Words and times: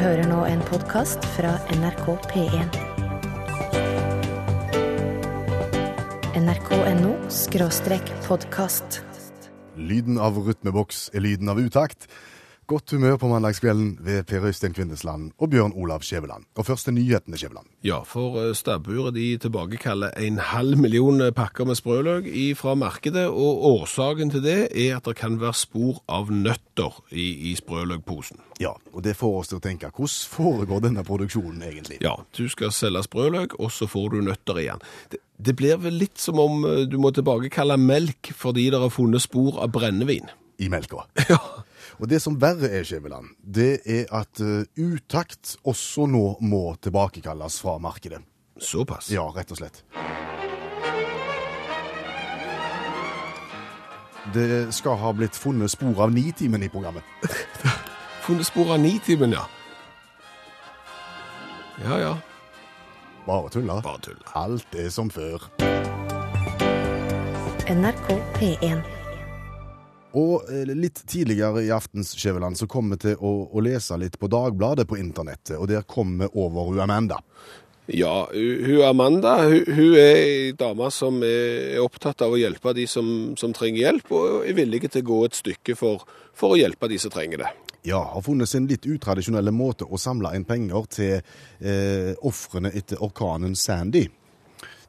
hører 0.00 0.24
nå 0.24 0.38
en 0.48 0.60
podkast 0.64 1.24
fra 1.34 1.50
NRK 1.74 2.06
P1. 2.30 2.76
nrk.no 6.38 7.10
skråstrek 7.28 8.12
podkast. 8.24 9.02
Lyden 9.76 10.16
av 10.16 10.38
rytmeboks 10.46 11.10
er 11.12 11.24
lyden 11.26 11.52
av 11.52 11.60
utakt. 11.60 12.08
Godt 12.72 12.90
humør 12.94 13.18
på 13.20 13.28
mandagskvelden 13.28 13.98
ved 14.00 14.22
Per 14.24 14.46
Øystein 14.48 14.72
Kvindesland 14.72 15.26
og 15.36 15.50
Bjørn 15.52 15.74
Olav 15.76 16.00
Skjæveland. 16.00 16.46
Og 16.56 16.64
først 16.66 16.86
til 16.88 16.94
nyhetene, 16.94 17.36
Skjæveland. 17.36 17.66
Ja, 17.84 17.98
for 18.08 18.38
eh, 18.40 18.54
stabburet 18.56 19.12
de 19.14 19.26
tilbakekaller 19.36 20.14
en 20.16 20.38
halv 20.38 20.78
million 20.80 21.20
pakker 21.36 21.66
med 21.68 21.76
sprøløk 21.76 22.30
fra 22.56 22.72
markedet, 22.74 23.26
og 23.28 23.66
årsaken 23.72 24.32
til 24.32 24.40
det 24.42 24.54
er 24.72 24.96
at 24.96 25.04
det 25.04 25.18
kan 25.18 25.36
være 25.40 25.52
spor 25.52 26.00
av 26.08 26.30
nøtter 26.32 26.96
i, 27.10 27.50
i 27.50 27.54
sprøløkposen. 27.58 28.40
Ja, 28.62 28.72
og 28.94 29.04
det 29.04 29.18
får 29.20 29.36
oss 29.42 29.52
til 29.52 29.60
å 29.60 29.64
tenke, 29.66 29.90
hvordan 29.92 30.32
foregår 30.32 30.80
denne 30.86 31.04
produksjonen 31.04 31.60
egentlig? 31.68 31.98
Ja, 32.00 32.14
du 32.38 32.48
skal 32.48 32.72
selge 32.72 33.02
sprøløk, 33.04 33.58
og 33.60 33.68
så 33.68 33.84
får 33.90 34.14
du 34.14 34.22
nøtter 34.30 34.62
igjen. 34.62 34.80
Det, 35.12 35.20
det 35.36 35.56
blir 35.60 35.76
vel 35.82 36.00
litt 36.06 36.16
som 36.16 36.40
om 36.40 36.64
eh, 36.64 36.86
du 36.88 36.96
må 36.96 37.12
tilbakekalle 37.12 37.76
melk 37.76 38.32
fordi 38.32 38.70
det 38.72 38.80
har 38.80 38.96
funnet 38.96 39.26
spor 39.28 39.60
av 39.60 39.76
brennevin. 39.76 40.32
I 40.56 40.72
melka. 40.72 41.04
Ja. 41.28 41.42
Og 42.02 42.08
det 42.10 42.18
som 42.18 42.34
verre 42.42 42.66
er, 42.66 42.82
Skjæveland, 42.82 43.28
det 43.38 43.78
er 43.86 44.08
at 44.10 44.40
uh, 44.42 44.64
utakt 44.74 45.54
også 45.62 46.08
nå 46.10 46.24
må 46.42 46.74
tilbakekalles 46.82 47.60
fra 47.62 47.76
markedet. 47.78 48.18
Såpass? 48.58 49.10
Ja, 49.14 49.22
rett 49.30 49.52
og 49.54 49.60
slett. 49.60 49.84
Det 54.34 54.74
skal 54.74 54.98
ha 54.98 55.12
blitt 55.14 55.38
funnet 55.38 55.70
spor 55.70 56.00
av 56.02 56.10
Nitimen 56.14 56.62
i 56.62 56.70
programmet. 56.72 57.06
Funnet 58.26 58.46
spor 58.46 58.72
av 58.74 58.80
Nitimen, 58.82 59.34
ja. 59.34 59.44
Ja, 61.82 61.98
ja. 62.00 62.12
Bare 63.26 63.50
tulla. 63.50 63.78
Bare 63.82 64.02
tulla. 64.02 64.26
Alt 64.38 64.74
er 64.74 64.90
som 64.90 65.10
før. 65.10 65.46
NRK 67.70 68.10
P1. 68.38 69.01
Og 70.18 70.50
eh, 70.50 70.68
litt 70.76 71.02
tidligere 71.08 71.64
i 71.64 71.72
aftens 71.72 72.12
Skjæveland 72.18 72.58
så 72.60 72.68
kom 72.70 72.92
vi 72.92 73.00
til 73.06 73.16
å, 73.16 73.32
å 73.48 73.64
lese 73.64 73.96
litt 74.00 74.18
på 74.20 74.30
Dagbladet 74.32 74.86
på 74.88 75.00
internettet, 75.00 75.56
og 75.58 75.68
der 75.70 75.86
kom 75.88 76.18
vi 76.20 76.28
over 76.32 76.82
Amanda. 76.84 77.22
Ja, 77.90 78.28
hun 78.32 78.82
Amanda 78.86 79.38
hun, 79.42 79.64
hun 79.66 79.96
er 79.98 80.14
ei 80.20 80.52
dame 80.54 80.86
som 80.94 81.18
er 81.26 81.80
opptatt 81.82 82.22
av 82.22 82.32
å 82.32 82.38
hjelpe 82.38 82.74
de 82.76 82.86
som, 82.86 83.34
som 83.36 83.52
trenger 83.56 83.88
hjelp, 83.88 84.12
og 84.14 84.46
er 84.46 84.56
villig 84.56 84.84
til 84.86 85.02
å 85.02 85.08
gå 85.10 85.18
et 85.26 85.38
stykke 85.40 85.76
for, 85.76 86.06
for 86.36 86.54
å 86.54 86.60
hjelpe 86.60 86.88
de 86.92 87.00
som 87.02 87.12
trenger 87.12 87.42
det. 87.42 87.52
Ja, 87.82 87.98
har 88.14 88.22
funnet 88.22 88.48
sin 88.48 88.68
litt 88.70 88.86
utradisjonelle 88.86 89.50
måte 89.50 89.88
å 89.88 89.98
samle 89.98 90.30
inn 90.38 90.46
penger 90.46 90.86
til 90.92 91.16
eh, 91.18 92.12
ofrene 92.22 92.70
etter 92.70 93.02
orkanen 93.02 93.56
Sandy. 93.58 94.04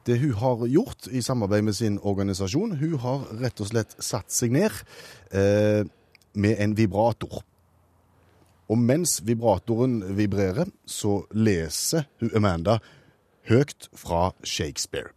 Det 0.04 0.20
hun 0.20 0.34
har 0.42 0.66
gjort 0.68 1.08
i 1.12 1.22
samarbeid 1.24 1.64
med 1.64 1.76
sin 1.78 2.00
organisasjon, 2.00 2.78
hun 2.82 2.98
har 3.00 3.26
rett 3.40 3.62
og 3.64 3.70
slett 3.70 3.96
satt 4.04 4.32
seg 4.34 4.52
ned 4.56 4.72
eh, 5.32 5.88
med 6.34 6.60
en 6.60 6.76
vibrator. 6.76 7.44
Og 8.72 8.80
mens 8.80 9.20
vibratoren 9.24 10.02
vibrerer, 10.18 10.70
så 10.86 11.22
leser 11.36 12.08
hun 12.24 12.36
Amanda 12.36 12.80
høyt 13.50 13.90
fra 13.96 14.32
Shakespeare. 14.44 15.12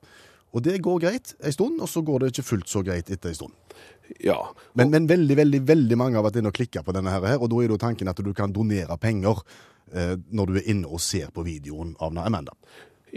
Og 0.54 0.64
det 0.64 0.80
går 0.84 1.02
greit 1.02 1.34
en 1.44 1.54
stund, 1.54 1.80
og 1.82 1.90
så 1.90 2.02
går 2.02 2.22
det 2.22 2.32
ikke 2.32 2.48
fullt 2.50 2.70
så 2.70 2.82
greit 2.86 3.10
etter 3.12 3.32
en 3.32 3.38
stund. 3.38 3.54
Ja, 4.22 4.38
Men, 4.78 4.90
men 4.90 5.08
veldig, 5.10 5.36
veldig, 5.36 5.60
veldig 5.66 5.96
mange 5.98 6.18
har 6.18 6.24
vært 6.24 6.38
inne 6.38 6.52
og 6.52 6.56
klikka 6.56 6.84
på 6.86 6.94
denne 6.94 7.10
her, 7.10 7.24
og 7.36 7.50
da 7.50 7.58
er 7.58 7.66
det 7.66 7.74
jo 7.74 7.82
tanken 7.82 8.10
at 8.10 8.20
du 8.22 8.30
kan 8.36 8.54
donere 8.54 8.96
penger 9.02 9.42
eh, 9.92 10.14
når 10.30 10.46
du 10.46 10.58
er 10.60 10.68
inne 10.70 10.90
og 10.90 11.02
ser 11.02 11.32
på 11.34 11.44
videoen 11.46 11.96
av 11.98 12.14
Amanda. 12.22 12.54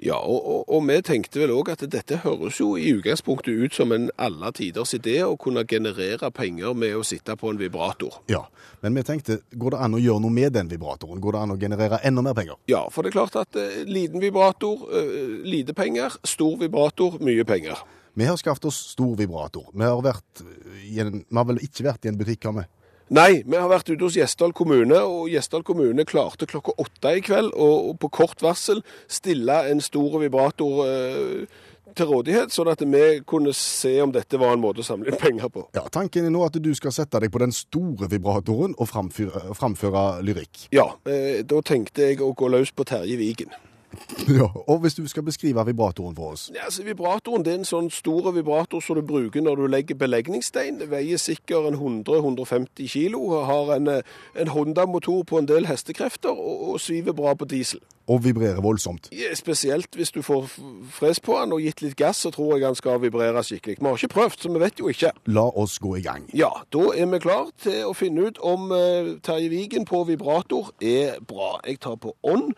Ja 0.06 0.18
og, 0.20 0.40
og, 0.40 0.64
og 0.70 0.86
vi 0.88 0.98
tenkte 1.06 1.42
vel 1.42 1.54
òg 1.56 1.72
at 1.74 1.84
dette 1.92 2.22
høres 2.24 2.60
jo 2.62 2.74
i 2.80 2.92
utgangspunktet 2.98 3.66
ut 3.66 3.76
som 3.76 3.94
en 3.96 4.10
alle 4.20 4.52
tiders 4.56 4.94
idé 4.98 5.20
å 5.26 5.38
kunne 5.40 5.66
generere 5.70 6.32
penger 6.36 6.76
med 6.78 6.96
å 6.98 7.04
sitte 7.08 7.36
på 7.40 7.52
en 7.52 7.60
vibrator. 7.60 8.22
Ja, 8.32 8.46
men 8.84 8.98
vi 8.98 9.06
tenkte, 9.08 9.40
går 9.52 9.76
det 9.76 9.84
an 9.86 9.98
å 9.98 10.02
gjøre 10.02 10.24
noe 10.26 10.36
med 10.36 10.56
den 10.56 10.72
vibratoren? 10.72 11.22
Går 11.22 11.36
det 11.36 11.44
an 11.44 11.56
å 11.56 11.60
generere 11.60 12.02
enda 12.08 12.24
mer 12.26 12.38
penger? 12.38 12.60
Ja, 12.72 12.86
for 12.94 13.04
det 13.04 13.14
er 13.14 13.20
klart 13.20 13.40
at 13.40 13.60
eh, 13.60 13.84
liten 13.90 14.24
vibrator, 14.24 14.88
eh, 14.96 15.40
lite 15.48 15.76
penger. 15.78 16.16
Stor 16.28 16.58
vibrator, 16.62 17.20
mye 17.24 17.46
penger. 17.48 17.82
Vi 18.20 18.26
har 18.28 18.40
skaffet 18.40 18.66
oss 18.68 18.80
stor 18.96 19.16
vibrator. 19.20 19.70
Vi 19.74 19.86
har, 19.86 20.02
vært 20.04 20.44
i 20.84 21.00
en, 21.04 21.22
vi 21.22 21.38
har 21.38 21.48
vel 21.48 21.62
ikke 21.64 21.86
vært 21.88 22.08
i 22.08 22.12
en 22.12 22.20
butikk, 22.20 22.50
har 22.50 22.58
vi? 22.58 22.66
Nei, 23.10 23.42
vi 23.42 23.58
har 23.58 23.70
vært 23.72 23.90
ute 23.90 24.04
hos 24.06 24.18
Gjesdal 24.20 24.52
kommune, 24.54 25.00
og 25.02 25.32
Gjesdal 25.34 25.64
kommune 25.66 26.06
klarte 26.06 26.46
klokka 26.50 26.76
åtte 26.78 27.16
i 27.18 27.24
kveld 27.26 27.56
og, 27.56 27.88
og 27.90 27.96
på 28.04 28.12
kort 28.20 28.44
varsel 28.46 28.84
stille 29.10 29.56
en 29.72 29.82
stor 29.82 30.20
vibrator 30.22 30.84
eh, 30.86 31.64
til 31.98 32.10
rådighet, 32.12 32.54
sånn 32.54 32.70
at 32.70 32.84
vi 32.86 33.02
kunne 33.26 33.54
se 33.58 33.96
om 34.04 34.14
dette 34.14 34.38
var 34.38 34.54
en 34.54 34.62
måte 34.62 34.84
å 34.84 34.86
samle 34.86 35.10
inn 35.10 35.18
penger 35.18 35.50
på. 35.50 35.66
Ja, 35.74 35.88
Tanken 35.90 36.28
er 36.28 36.34
nå 36.36 36.44
at 36.46 36.60
du 36.62 36.70
skal 36.78 36.94
sette 36.94 37.22
deg 37.24 37.34
på 37.34 37.42
den 37.42 37.56
store 37.56 38.12
vibratoren 38.12 38.78
og 38.78 38.92
framføre, 38.92 39.56
framføre 39.58 40.06
lyrikk. 40.26 40.68
Ja, 40.76 40.92
eh, 41.10 41.42
da 41.42 41.64
tenkte 41.66 42.12
jeg 42.12 42.22
å 42.22 42.36
gå 42.38 42.52
løs 42.54 42.70
på 42.76 42.86
Terje 42.90 43.18
Vigen. 43.18 43.58
Ja, 44.40 44.46
og 44.68 44.80
hvis 44.84 44.94
du 44.94 45.08
skal 45.10 45.24
beskrive 45.26 45.64
vibratoren 45.66 46.16
for 46.16 46.36
oss 46.36 46.50
Ja, 46.54 46.66
altså 46.66 46.84
Vibratoren 46.86 47.46
det 47.46 47.54
er 47.54 47.60
en 47.62 47.66
sånn 47.68 47.90
stor 47.94 48.32
vibrator 48.36 48.82
som 48.86 49.00
du 49.00 49.02
bruker 49.06 49.42
når 49.42 49.56
du 49.56 49.68
legger 49.68 49.98
belegningsstein. 49.98 50.78
Det 50.82 50.90
veier 50.92 51.18
sikkert 51.18 51.70
en 51.72 51.80
100-150 51.80 52.88
kilo, 52.92 53.22
har 53.46 53.74
en, 53.76 53.88
eh, 53.88 54.02
en 54.36 54.52
Honda-motor 54.54 55.24
på 55.24 55.40
en 55.40 55.48
del 55.50 55.66
hestekrefter 55.70 56.30
og, 56.30 56.70
og 56.74 56.80
sviver 56.84 57.14
bra 57.18 57.34
på 57.34 57.46
diesel. 57.50 57.80
og 58.10 58.24
vibrerer 58.24 58.58
voldsomt. 58.62 59.10
Ja, 59.14 59.36
Spesielt 59.38 59.94
hvis 59.96 60.10
du 60.12 60.22
får 60.26 60.48
fres 60.90 61.20
på 61.22 61.36
den 61.42 61.52
og 61.54 61.62
gitt 61.62 61.82
litt 61.86 61.96
gass, 61.96 62.18
så 62.26 62.32
tror 62.34 62.56
jeg 62.56 62.64
den 62.66 62.76
skal 62.76 62.98
vibrere 63.04 63.44
skikkelig. 63.46 63.76
Vi 63.80 63.86
har 63.86 63.98
ikke 64.00 64.14
prøvd, 64.16 64.38
så 64.42 64.50
vi 64.54 64.60
vet 64.64 64.80
jo 64.82 64.90
ikke. 64.90 65.12
La 65.30 65.44
oss 65.62 65.78
gå 65.80 65.92
i 66.00 66.02
gang. 66.02 66.26
Ja, 66.34 66.50
da 66.74 66.88
er 66.98 67.06
vi 67.12 67.20
klar 67.22 67.52
til 67.62 67.84
å 67.86 67.94
finne 67.94 68.26
ut 68.32 68.42
om 68.42 68.72
eh, 68.74 69.12
Terje 69.22 69.50
Vigen 69.54 69.86
på 69.86 70.02
vibrator 70.10 70.72
er 70.82 71.20
bra. 71.22 71.60
Jeg 71.68 71.80
tar 71.86 72.00
på 72.02 72.16
on, 72.26 72.50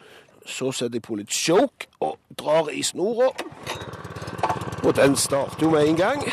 så 0.45 0.71
setter 0.71 0.95
jeg 0.99 1.01
på 1.05 1.15
litt 1.15 1.31
choke 1.31 1.87
og 2.01 2.17
drar 2.39 2.69
i 2.73 2.81
snora. 2.83 3.29
Og 4.83 4.95
den 4.97 5.15
starter 5.15 5.61
jo 5.61 5.69
med 5.69 5.87
en 5.87 5.95
gang. 5.95 6.23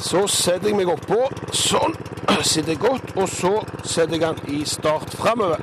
Så 0.00 0.26
setter 0.26 0.68
jeg 0.70 0.76
meg 0.76 0.88
oppå. 0.88 1.28
Sånn. 1.52 1.94
Sitter 2.42 2.72
jeg 2.72 2.78
godt. 2.80 3.12
Og 3.16 3.28
så 3.28 3.52
setter 3.84 4.16
jeg 4.16 4.20
den 4.20 4.54
i 4.60 4.64
start 4.64 5.10
framover. 5.14 5.60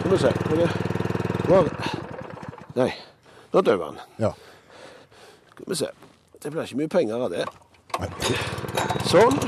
Skal 0.00 0.10
vi 0.10 0.18
se. 0.18 0.32
Det- 0.50 0.70
Nå- 1.48 1.68
Nei, 2.76 2.92
nå 3.52 3.60
dør 3.60 3.84
han. 3.84 3.96
Ja. 4.18 4.30
Skal 5.50 5.64
vi 5.68 5.74
se. 5.74 5.86
Det 6.42 6.52
blir 6.52 6.62
ikke 6.62 6.76
mye 6.76 6.88
penger 6.88 7.24
av 7.24 7.30
det. 7.30 7.44
Sånn. 9.10 9.38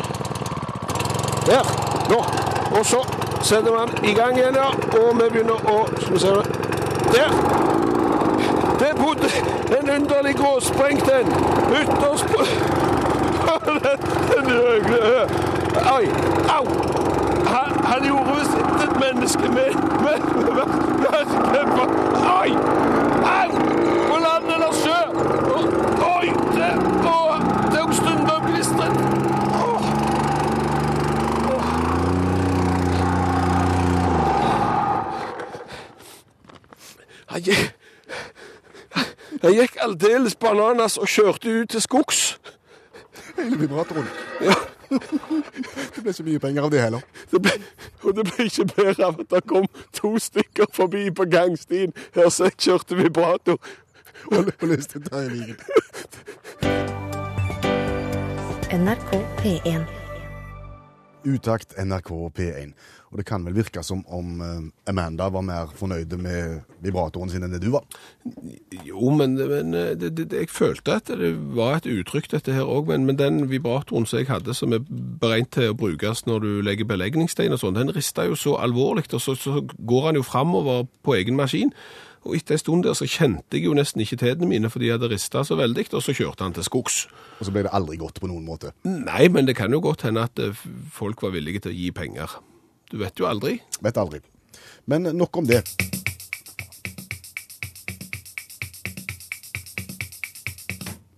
Der. 1.46 1.62
Nå. 2.10 2.18
Og 2.78 2.86
så 2.86 3.02
setter 3.42 3.72
man 3.74 3.92
i 4.04 4.12
gang 4.14 4.36
igjen, 4.38 4.54
ja. 4.54 4.68
Og 4.98 5.14
vi 5.20 5.28
begynner 5.28 5.66
å 5.68 5.86
Skal 6.00 6.12
vi 6.12 6.18
se. 6.18 6.61
Der. 7.14 7.30
Det 8.78 8.92
bodde 8.96 9.28
en 9.78 9.90
underlig 9.90 10.36
gråsprengt 10.36 11.02
en 11.20 11.26
ytterst 11.80 12.26
på 12.26 12.44
Den 14.34 14.46
røgle 14.66 14.98
Oi. 15.96 16.06
Au. 16.58 16.66
Han, 17.46 17.84
han 17.84 18.06
gjorde 18.06 18.30
visst 18.38 18.56
et 18.84 19.00
menneske 19.00 19.42
med- 19.48 19.74
med- 20.04 20.22
Oi! 22.42 22.50
Au! 23.24 23.50
På 24.08 24.16
land 24.26 24.44
eller 24.54 24.72
sjø? 24.72 25.00
Oi! 26.18 26.26
Det, 26.56 26.70
å, 27.06 27.18
det 27.70 27.78
er 27.78 27.84
jo 27.86 27.92
stunder 27.92 28.38
glistret. 28.46 28.96
Åh. 29.62 29.82
Han 37.32 37.40
gikk, 37.46 37.72
han 39.42 39.54
gikk 39.56 39.71
aldeles 39.84 40.34
bananas 40.34 40.98
og 40.98 41.08
kjørte 41.10 41.60
ut 41.60 41.74
til 41.74 41.82
skogs. 41.82 42.22
Hele 43.36 43.58
vibratoren. 43.58 44.08
Ja, 44.40 44.54
Det 45.94 46.02
ble 46.04 46.12
så 46.12 46.24
mye 46.26 46.40
penger 46.40 46.66
av 46.66 46.72
det 46.72 46.82
heller. 46.82 47.04
det 47.30 47.40
ble, 47.42 47.54
og 48.02 48.16
det 48.16 48.26
ble 48.28 48.48
ikke 48.48 48.66
bedre 48.74 49.08
av 49.08 49.22
at 49.22 49.30
det 49.32 49.42
kom 49.48 49.68
to 49.96 50.18
stykker 50.20 50.68
forbi 50.72 51.06
på 51.10 51.28
gangstien 51.32 51.94
her 52.16 52.28
så 52.28 52.50
jeg 52.50 52.58
kjørte 52.66 53.00
vibrator. 53.00 53.58
Og 54.30 54.38
og 54.38 54.52
ta 54.58 55.00
Terje 55.08 55.30
Vigen. 55.32 55.56
NRK 58.72 59.10
P1. 59.40 60.01
Utakt 61.24 61.74
NRK 61.78 62.10
P1. 62.36 62.74
Og 63.12 63.18
det 63.20 63.26
kan 63.28 63.44
vel 63.44 63.54
virke 63.54 63.82
som 63.84 64.00
om 64.08 64.40
eh, 64.40 64.90
Amanda 64.90 65.26
var 65.28 65.44
mer 65.44 65.72
fornøyd 65.76 66.14
med 66.16 66.62
vibratoren 66.80 67.30
sin 67.30 67.44
enn 67.44 67.52
det 67.52 67.60
du 67.60 67.68
var. 67.74 67.84
Jo, 68.86 69.10
men, 69.12 69.36
men 69.36 69.76
eh, 69.76 69.92
det, 70.00 70.14
det, 70.16 70.30
jeg 70.32 70.48
følte 70.52 70.96
at 70.96 71.12
det 71.12 71.32
var 71.56 71.76
et 71.76 71.90
uttrykk 71.92 72.30
dette 72.32 72.56
her 72.56 72.64
òg. 72.64 72.88
Men, 72.88 73.04
men 73.08 73.20
den 73.20 73.42
vibratoren 73.50 74.08
som 74.08 74.22
jeg 74.22 74.30
hadde, 74.32 74.56
som 74.56 74.72
er 74.72 74.80
beregnet 74.88 75.52
til 75.58 75.74
å 75.74 75.76
brukes 75.76 76.24
når 76.26 76.46
du 76.46 76.52
legger 76.64 76.88
belegningsstein 76.88 77.52
og 77.52 77.60
sånn, 77.60 77.76
den 77.76 77.92
rista 77.92 78.24
jo 78.28 78.38
så 78.38 78.56
alvorlig, 78.64 79.10
og 79.12 79.20
så, 79.20 79.36
så 79.36 79.60
går 79.60 80.08
han 80.08 80.20
jo 80.20 80.24
framover 80.26 80.88
på 81.04 81.18
egen 81.20 81.36
maskin. 81.36 81.74
Og 82.22 82.36
etter 82.38 82.54
en 82.54 82.60
stund 82.60 82.84
der 82.86 82.94
så 82.94 83.06
kjente 83.10 83.58
jeg 83.58 83.66
jo 83.66 83.74
nesten 83.74 84.02
ikke 84.04 84.20
tærne 84.20 84.46
mine 84.46 84.70
fordi 84.70 84.88
jeg 84.88 84.98
hadde 84.98 85.10
rista 85.10 85.42
så 85.46 85.56
veldig, 85.58 85.88
og 85.90 86.04
så 86.04 86.14
kjørte 86.14 86.46
han 86.46 86.54
til 86.54 86.66
skogs. 86.66 87.06
Og 87.40 87.48
så 87.48 87.54
ble 87.54 87.64
det 87.66 87.72
aldri 87.74 87.98
godt 87.98 88.20
på 88.22 88.30
noen 88.30 88.44
måte. 88.46 88.70
Nei, 88.86 89.26
men 89.32 89.48
det 89.48 89.56
kan 89.58 89.74
jo 89.74 89.82
godt 89.82 90.06
hende 90.06 90.22
at 90.28 90.38
eh, 90.42 90.62
folk 90.94 91.24
var 91.26 91.34
villige 91.34 91.64
til 91.64 91.74
å 91.74 91.78
gi 91.80 91.90
penger. 91.96 92.38
Du 92.92 93.00
vet 93.02 93.18
jo 93.18 93.26
aldri. 93.26 93.56
Vet 93.82 93.98
aldri. 93.98 94.22
Men 94.86 95.10
nok 95.16 95.42
om 95.42 95.48
det. 95.50 95.64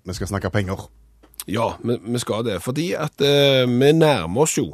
Vi 0.04 0.16
skal 0.16 0.28
snakke 0.28 0.52
penger. 0.52 0.86
Ja, 1.48 1.74
vi, 1.84 1.98
vi 2.00 2.20
skal 2.22 2.44
det. 2.48 2.62
Fordi 2.64 2.92
at 2.96 3.20
eh, 3.24 3.64
vi 3.68 3.92
nærmer 3.92 4.46
oss 4.46 4.56
jo 4.56 4.70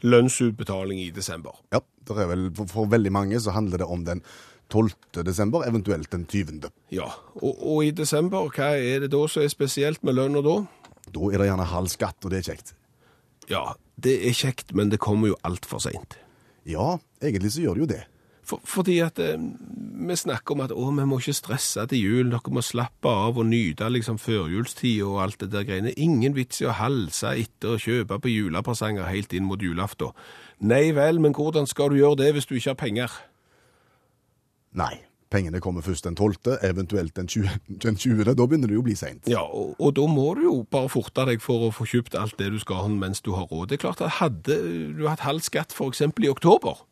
lønnsutbetaling 0.00 1.00
i 1.02 1.10
desember. 1.12 1.58
Ja, 1.72 1.82
det 2.08 2.16
er 2.16 2.28
vel, 2.30 2.46
for, 2.56 2.68
for 2.70 2.88
veldig 2.92 3.12
mange 3.12 3.40
så 3.40 3.52
handler 3.52 3.82
det 3.82 3.88
om 3.92 4.06
den 4.06 4.22
12. 4.70 5.24
desember, 5.26 5.64
eventuelt 5.66 6.10
den 6.12 6.26
20. 6.30 6.70
Ja, 6.94 7.08
og, 7.40 7.54
og 7.58 7.84
i 7.84 7.90
desember, 7.94 8.50
hva 8.54 8.72
er 8.78 9.04
det 9.04 9.12
da 9.14 9.24
som 9.30 9.44
er 9.44 9.52
spesielt 9.52 10.04
med 10.06 10.18
lønna 10.18 10.42
da? 10.46 10.60
Da 11.10 11.30
er 11.30 11.42
det 11.42 11.50
gjerne 11.50 11.70
halv 11.72 11.90
skatt, 11.90 12.18
og 12.24 12.32
det 12.32 12.40
er 12.40 12.52
kjekt. 12.52 12.74
Ja, 13.50 13.64
det 13.98 14.20
er 14.28 14.36
kjekt, 14.36 14.74
men 14.78 14.92
det 14.92 15.02
kommer 15.02 15.32
jo 15.32 15.40
altfor 15.46 15.82
seint. 15.82 16.16
Ja, 16.68 16.98
egentlig 17.22 17.54
så 17.56 17.64
gjør 17.64 17.78
det 17.78 17.84
jo 17.84 17.92
det. 17.96 18.02
For, 18.50 18.62
fordi 18.66 18.96
at 19.04 19.18
eh, 19.22 19.38
vi 19.38 20.16
snakker 20.16 20.56
om 20.56 20.62
at 20.64 20.72
å, 20.74 20.88
vi 20.96 21.06
må 21.06 21.20
ikke 21.20 21.36
stresse 21.36 21.84
til 21.90 22.00
jul, 22.02 22.30
dere 22.32 22.54
må 22.54 22.62
slappe 22.64 23.10
av 23.10 23.38
og 23.38 23.46
nyte 23.46 23.88
liksom 23.92 24.18
førjulstida 24.18 25.06
og 25.06 25.20
alt 25.24 25.42
det 25.44 25.50
der 25.52 25.66
greiene. 25.68 25.94
Ingen 26.00 26.34
vits 26.38 26.62
i 26.62 26.68
å 26.68 26.74
halse 26.78 27.34
etter 27.38 27.76
å 27.76 27.80
kjøpe 27.80 28.18
på 28.22 28.32
julepresanger 28.32 29.10
helt 29.10 29.34
inn 29.36 29.46
mot 29.46 29.62
julaften. 29.62 30.16
Nei 30.66 30.90
vel, 30.96 31.20
men 31.22 31.36
hvordan 31.36 31.68
skal 31.70 31.92
du 31.92 32.00
gjøre 32.00 32.22
det 32.24 32.32
hvis 32.36 32.48
du 32.48 32.56
ikke 32.56 32.72
har 32.72 32.80
penger? 32.80 33.20
Nei. 34.76 34.96
Pengene 35.30 35.60
kommer 35.62 35.82
først 35.86 36.04
den 36.04 36.16
12., 36.16 36.58
eventuelt 36.66 37.14
den 37.16 37.28
20. 37.28 37.48
Den 37.82 37.96
20. 37.96 38.24
Da 38.34 38.46
begynner 38.46 38.66
det 38.66 38.74
jo 38.74 38.82
å 38.82 38.86
bli 38.88 38.96
seint. 38.98 39.28
Ja, 39.30 39.44
og, 39.46 39.76
og 39.78 39.94
da 39.94 40.06
må 40.10 40.32
du 40.34 40.42
jo 40.48 40.54
bare 40.66 40.90
forte 40.90 41.22
deg 41.28 41.42
for 41.44 41.68
å 41.68 41.70
få 41.74 41.86
kjøpt 41.86 42.16
alt 42.18 42.34
det 42.40 42.50
du 42.50 42.58
skal 42.58 42.82
ha 42.82 42.88
mens 42.90 43.22
du 43.22 43.30
har 43.36 43.46
råd. 43.46 43.70
Det 43.70 43.78
er 43.78 43.84
klart 43.86 44.02
at 44.02 44.18
Hadde 44.18 44.56
du 44.98 45.04
hatt 45.06 45.22
halv 45.22 45.44
skatt 45.46 45.70
f.eks. 45.76 46.02
i 46.02 46.32
oktober, 46.32 46.82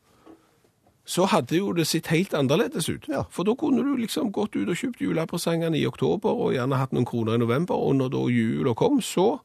så 1.09 1.27
hadde 1.33 1.59
jo 1.59 1.73
det 1.75 1.89
sett 1.89 2.13
helt 2.13 2.35
annerledes 2.37 2.87
ut. 2.93 3.09
Ja. 3.11 3.25
For 3.33 3.49
da 3.49 3.57
kunne 3.59 3.83
du 3.83 3.97
liksom 3.99 4.31
gått 4.31 4.55
ut 4.55 4.69
og 4.69 4.77
kjøpt 4.77 5.03
julepresangene 5.03 5.81
i 5.81 5.87
oktober, 5.89 6.31
og 6.31 6.55
gjerne 6.55 6.79
hatt 6.79 6.95
noen 6.95 7.09
kroner 7.09 7.41
i 7.41 7.43
november, 7.43 7.75
og 7.75 7.97
når 7.99 8.15
da 8.15 8.25
jula 8.31 8.75
kom, 8.79 9.01
så 9.03 9.41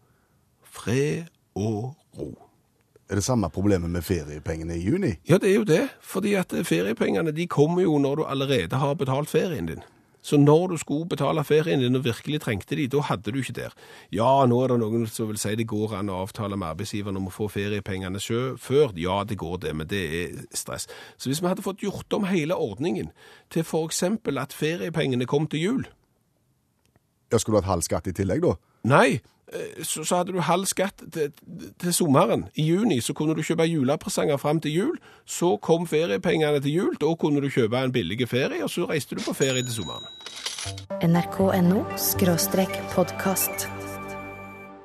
fred 0.61 1.31
og 1.57 1.95
ro. 2.19 2.33
Er 3.09 3.19
det 3.19 3.23
samme 3.25 3.49
problemet 3.51 3.91
med 3.91 4.01
feriepengene 4.01 4.77
i 4.77 4.83
juni? 4.83 5.15
Ja, 5.29 5.37
det 5.37 5.51
er 5.51 5.55
jo 5.55 5.65
det. 5.67 5.81
Fordi 6.01 6.33
at 6.39 6.53
feriepengene 6.65 7.33
de 7.35 7.47
kommer 7.47 7.83
jo 7.83 7.97
når 7.99 8.15
du 8.15 8.23
allerede 8.25 8.79
har 8.79 8.95
betalt 8.95 9.29
ferien 9.29 9.67
din. 9.67 9.83
Så 10.23 10.37
når 10.37 10.67
du 10.67 10.77
skulle 10.77 11.09
betale 11.09 11.43
ferien 11.43 11.79
din 11.79 11.95
og 11.99 12.05
virkelig 12.05 12.39
trengte 12.41 12.77
de, 12.79 12.87
da 12.87 13.01
hadde 13.03 13.31
du 13.31 13.41
ikke 13.41 13.57
der. 13.57 13.73
Ja, 14.15 14.45
nå 14.47 14.61
er 14.63 14.71
det 14.71 14.77
noen 14.79 15.03
som 15.11 15.27
vil 15.27 15.37
si 15.37 15.51
det 15.59 15.67
går 15.67 15.97
an 15.99 16.11
å 16.13 16.21
avtale 16.23 16.55
med 16.55 16.69
arbeidsgiveren 16.69 17.19
om 17.19 17.27
å 17.27 17.33
få 17.33 17.49
feriepengene 17.51 18.21
sjø 18.23 18.55
før. 18.55 18.95
Ja, 18.95 19.25
det 19.27 19.35
går 19.41 19.59
det, 19.65 19.75
men 19.75 19.89
det 19.91 20.03
er 20.21 20.39
stress. 20.55 20.87
Så 21.19 21.27
hvis 21.27 21.43
vi 21.43 21.51
hadde 21.51 21.65
fått 21.65 21.83
gjort 21.83 22.15
om 22.15 22.23
hele 22.31 22.55
ordningen 22.55 23.11
til 23.51 23.67
eksempel 23.83 24.39
at 24.39 24.55
feriepengene 24.55 25.27
kom 25.27 25.47
til 25.51 25.59
jul, 25.59 25.85
Ja, 27.33 27.39
Skulle 27.39 27.57
hatt 27.57 27.65
halv 27.65 27.81
skatt 27.81 28.05
i 28.07 28.11
tillegg, 28.13 28.43
da? 28.45 28.51
Nei, 28.85 29.17
eh, 29.17 29.42
så, 29.83 30.03
så 30.03 30.15
hadde 30.15 30.33
du 30.33 30.39
halv 30.41 30.65
skatt 30.65 31.03
til, 31.13 31.31
til 31.79 31.93
sommeren. 31.93 32.47
I 32.55 32.67
juni 32.71 32.99
så 33.01 33.13
kunne 33.13 33.35
du 33.35 33.43
kjøpe 33.45 33.67
julepresanger 33.69 34.37
fram 34.41 34.61
til 34.63 34.73
jul. 34.73 34.95
Så 35.25 35.57
kom 35.61 35.87
feriepengene 35.87 36.61
til 36.63 36.73
jul. 36.73 36.95
Da 37.01 37.11
kunne 37.19 37.43
du 37.43 37.49
kjøpe 37.53 37.83
en 37.83 37.93
billig 37.93 38.27
ferie, 38.29 38.63
og 38.63 38.71
så 38.73 38.87
reiste 38.89 39.15
du 39.15 39.21
på 39.25 39.35
ferie 39.37 39.63
til 39.63 39.73
sommeren. 39.81 40.07
nrk.no. 41.03 41.83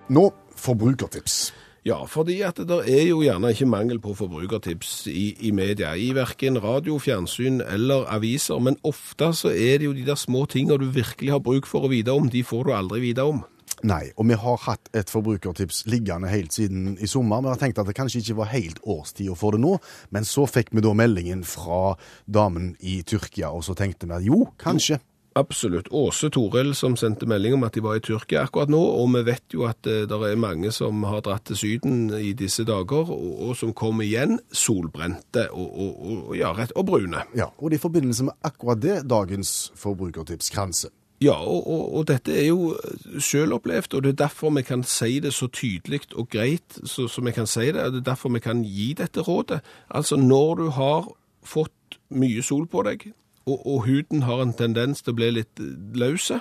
Nå 0.09 0.27
forbrukertips. 0.57 1.41
Ja, 1.87 2.05
fordi 2.05 2.41
at 2.45 2.59
det 2.69 2.79
er 2.91 3.05
jo 3.09 3.23
gjerne 3.23 3.53
ikke 3.55 3.67
mangel 3.67 4.01
på 4.03 4.13
forbrukertips 4.19 5.07
i, 5.07 5.37
i 5.49 5.53
media, 5.55 5.95
i 5.95 6.11
verken 6.13 6.59
radio, 6.61 6.99
fjernsyn 6.99 7.63
eller 7.63 8.05
aviser, 8.13 8.59
men 8.59 8.77
ofte 8.85 9.31
så 9.33 9.49
er 9.55 9.79
det 9.79 9.87
jo 9.87 9.95
de 9.97 10.05
der 10.05 10.19
små 10.19 10.45
tingene 10.51 10.77
du 10.83 10.91
virkelig 10.93 11.31
har 11.33 11.41
bruk 11.41 11.71
for 11.71 11.87
å 11.87 11.93
vite 11.93 12.13
om, 12.13 12.29
de 12.29 12.43
får 12.45 12.67
du 12.67 12.75
aldri 12.77 13.01
vite 13.07 13.25
om. 13.25 13.45
Nei, 13.87 14.09
og 14.17 14.27
vi 14.27 14.39
har 14.39 14.63
hatt 14.65 14.89
et 14.97 15.11
forbrukertips 15.13 15.85
liggende 15.91 16.31
helt 16.33 16.55
siden 16.57 16.97
i 16.99 17.07
sommer. 17.11 17.45
Vi 17.45 17.53
har 17.53 17.61
tenkt 17.61 17.79
at 17.79 17.87
det 17.87 17.97
kanskje 17.99 18.23
ikke 18.23 18.41
var 18.41 18.51
helt 18.55 18.81
årstid 18.83 19.31
for 19.39 19.55
det 19.55 19.63
nå, 19.63 19.77
men 20.15 20.27
så 20.27 20.47
fikk 20.51 20.73
vi 20.75 20.83
da 20.85 20.95
meldingen 20.97 21.45
fra 21.47 21.95
damen 22.27 22.73
i 22.81 23.01
Tyrkia, 23.07 23.53
og 23.53 23.63
så 23.67 23.77
tenkte 23.79 24.09
vi 24.09 24.19
at 24.19 24.27
jo, 24.27 24.49
kanskje. 24.59 24.99
Absolutt. 25.39 25.87
Åse 25.95 26.31
Toril 26.35 26.73
som 26.75 26.97
sendte 26.99 27.29
melding 27.31 27.55
om 27.55 27.67
at 27.69 27.77
de 27.77 27.83
var 27.85 27.99
i 27.99 28.03
Tyrkia 28.03 28.43
akkurat 28.49 28.71
nå, 28.73 28.81
og 28.81 29.13
vi 29.15 29.23
vet 29.29 29.55
jo 29.55 29.69
at 29.69 29.87
det 29.87 30.11
er 30.11 30.41
mange 30.41 30.73
som 30.75 31.05
har 31.07 31.23
dratt 31.23 31.47
til 31.47 31.61
Syden 31.61 32.09
i 32.19 32.33
disse 32.35 32.67
dager, 32.67 33.13
og, 33.15 33.29
og 33.47 33.57
som 33.61 33.75
kommer 33.77 34.07
igjen 34.09 34.41
solbrente 34.51 35.47
og, 35.53 35.69
og, 35.69 36.01
og, 36.11 36.33
ja, 36.39 36.51
rett, 36.57 36.75
og 36.75 36.89
brune. 36.91 37.23
Ja, 37.39 37.53
og 37.55 37.71
det 37.71 37.79
er 37.79 37.83
i 37.83 37.87
forbindelse 37.87 38.31
med 38.31 38.51
akkurat 38.51 38.83
det 38.83 39.03
dagens 39.07 39.71
forbrukertips 39.79 40.51
kranse. 40.55 40.91
Ja, 41.21 41.35
og, 41.35 41.67
og, 41.67 41.95
og 41.99 42.05
dette 42.07 42.31
er 42.31 42.47
jo 42.53 42.77
selvopplevd, 43.19 43.95
og 43.99 44.03
det 44.05 44.13
er 44.13 44.19
derfor 44.27 44.53
vi 44.55 44.63
kan 44.63 44.85
si 44.87 45.19
det 45.21 45.33
så 45.35 45.49
tydelig 45.51 46.05
og 46.15 46.29
greit 46.31 46.79
som 46.87 47.27
vi 47.27 47.33
kan 47.35 47.47
si 47.51 47.73
det. 47.75 47.83
og 47.83 47.93
Det 47.97 48.03
er 48.05 48.11
derfor 48.13 48.31
vi 48.37 48.39
kan 48.45 48.61
gi 48.63 48.93
dette 48.95 49.21
rådet. 49.27 49.59
Altså, 49.91 50.17
når 50.17 50.55
du 50.61 50.69
har 50.77 51.09
fått 51.43 51.99
mye 52.11 52.43
sol 52.43 52.67
på 52.71 52.85
deg, 52.87 53.09
og, 53.49 53.59
og 53.67 53.83
huden 53.89 54.23
har 54.29 54.43
en 54.45 54.55
tendens 54.55 55.03
til 55.03 55.13
å 55.17 55.19
bli 55.23 55.33
litt 55.41 55.59
løse, 55.99 56.41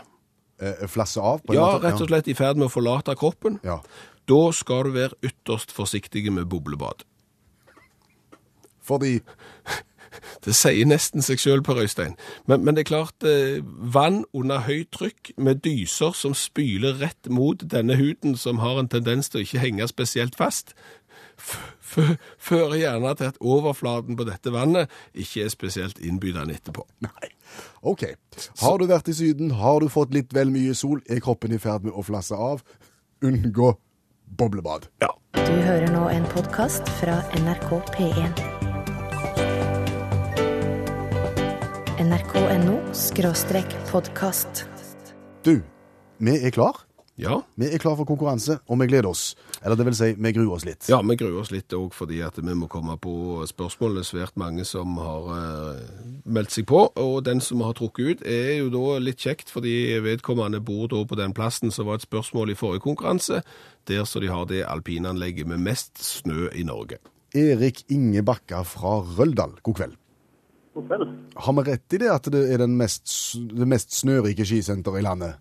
Eh, 0.57 0.87
flasse 0.89 1.21
av 1.21 1.43
på 1.45 1.53
en 1.53 1.59
ja, 1.59 1.65
måte? 1.75 1.83
rett 1.85 1.99
og 2.01 2.07
slett 2.09 2.27
i 2.31 2.33
ferd 2.33 2.57
med 2.57 2.65
å 2.65 2.71
forlate 2.73 3.13
kroppen, 3.13 3.59
Ja. 3.63 3.75
da 4.25 4.39
skal 4.51 4.87
du 4.87 4.95
være 4.95 5.13
ytterst 5.21 5.69
forsiktig 5.69 6.23
med 6.33 6.47
boblebad. 6.49 7.03
Fordi 8.81 9.19
Det 10.45 10.55
sier 10.55 10.85
nesten 10.87 11.21
seg 11.25 11.39
sjøl, 11.41 11.63
Per 11.65 11.79
Øystein. 11.83 12.15
Men, 12.47 12.63
men 12.65 12.75
det 12.77 12.85
er 12.85 12.91
klart, 12.91 13.23
eh, 13.27 13.59
vann 13.63 14.23
under 14.33 14.63
høyt 14.67 14.91
trykk 14.95 15.33
med 15.37 15.63
dyser 15.65 16.13
som 16.15 16.35
spyler 16.37 16.99
rett 17.01 17.29
mot 17.33 17.63
denne 17.71 17.97
huden, 17.99 18.37
som 18.37 18.59
har 18.63 18.79
en 18.79 18.87
tendens 18.91 19.29
til 19.29 19.41
å 19.41 19.45
ikke 19.47 19.63
henge 19.65 19.87
spesielt 19.91 20.35
fast, 20.39 20.73
f- 21.37 21.59
f- 21.83 22.15
fører 22.41 22.77
gjerne 22.79 23.11
til 23.19 23.29
at 23.31 23.37
overflaten 23.41 24.17
på 24.17 24.25
dette 24.27 24.53
vannet 24.53 24.89
ikke 25.13 25.45
er 25.45 25.53
spesielt 25.53 25.99
innbydende 25.99 26.55
etterpå. 26.57 26.85
Nei. 27.05 27.31
OK. 27.87 28.03
Har 28.61 28.77
du 28.81 28.87
vært 28.89 29.07
i 29.11 29.15
Syden, 29.17 29.51
har 29.59 29.79
du 29.83 29.89
fått 29.93 30.13
litt 30.15 30.33
vel 30.35 30.49
mye 30.53 30.73
sol, 30.77 31.01
er 31.09 31.21
kroppen 31.23 31.53
i 31.55 31.61
ferd 31.61 31.85
med 31.87 31.93
å 31.97 32.03
flasse 32.05 32.35
av. 32.35 32.63
Unngå 33.25 33.73
boblebad. 34.37 34.89
Ja. 35.01 35.13
Du 35.37 35.53
hører 35.63 35.87
nå 35.93 36.07
en 36.11 36.25
podkast 36.33 36.89
fra 36.99 37.21
NRK 37.39 37.69
P1. 37.95 38.56
nrk.no 41.97 42.75
podkast. 43.91 44.65
Du, 45.43 45.61
vi 46.17 46.35
er 46.45 46.51
klar. 46.53 46.83
Ja. 47.17 47.39
Vi 47.57 47.65
er 47.73 47.81
klar 47.81 47.95
for 47.97 48.05
konkurranse, 48.05 48.59
og 48.69 48.77
vi 48.77 48.85
gleder 48.91 49.09
oss. 49.09 49.31
Eller 49.63 49.79
det 49.79 49.87
vil 49.87 49.97
si, 49.97 50.11
vi 50.13 50.31
gruer 50.35 50.53
oss 50.53 50.65
litt. 50.67 50.85
Ja, 50.91 50.99
vi 51.01 51.17
gruer 51.17 51.39
oss 51.41 51.49
litt 51.49 51.73
òg 51.73 51.95
fordi 51.97 52.19
at 52.21 52.37
vi 52.37 52.53
må 52.53 52.69
komme 52.69 52.99
på 53.01 53.41
spørsmålene. 53.49 54.05
Svært 54.05 54.37
mange 54.37 54.67
som 54.69 54.93
har 55.01 55.31
eh, 55.33 55.81
meldt 56.29 56.53
seg 56.53 56.69
på. 56.69 56.83
Og 57.01 57.17
den 57.25 57.41
som 57.41 57.65
har 57.65 57.73
trukket 57.79 58.21
ut, 58.21 58.25
er 58.29 58.59
jo 58.59 58.69
da 58.75 59.01
litt 59.01 59.25
kjekt, 59.25 59.49
fordi 59.49 59.97
vedkommende 60.05 60.61
bor 60.61 60.85
da 60.93 61.01
på 61.01 61.17
den 61.17 61.33
plassen 61.37 61.73
som 61.73 61.89
var 61.89 61.97
et 61.97 62.05
spørsmål 62.05 62.53
i 62.53 62.59
forrige 62.59 62.85
konkurranse, 62.85 63.41
der 63.89 64.05
så 64.05 64.21
de 64.21 64.29
har 64.29 64.45
det 64.45 64.67
alpinanlegget 64.69 65.49
med 65.49 65.65
mest 65.65 65.97
snø 65.97 66.51
i 66.53 66.67
Norge. 66.67 67.01
Erik 67.33 67.87
Inge 67.89 68.21
Bakka 68.21 68.61
fra 68.61 68.99
Røldal, 69.17 69.57
god 69.65 69.81
kveld. 69.81 70.03
Kveld. 70.85 71.09
Har 71.45 71.53
vi 71.57 71.63
rett 71.71 71.93
i 71.93 71.99
det 72.03 72.09
at 72.13 72.29
det 72.33 72.43
er 72.53 72.57
den 72.63 72.75
mest, 72.77 73.09
det 73.57 73.67
mest 73.67 73.95
snørike 73.97 74.45
skisenteret 74.45 74.99
i 75.01 75.05
landet? 75.05 75.35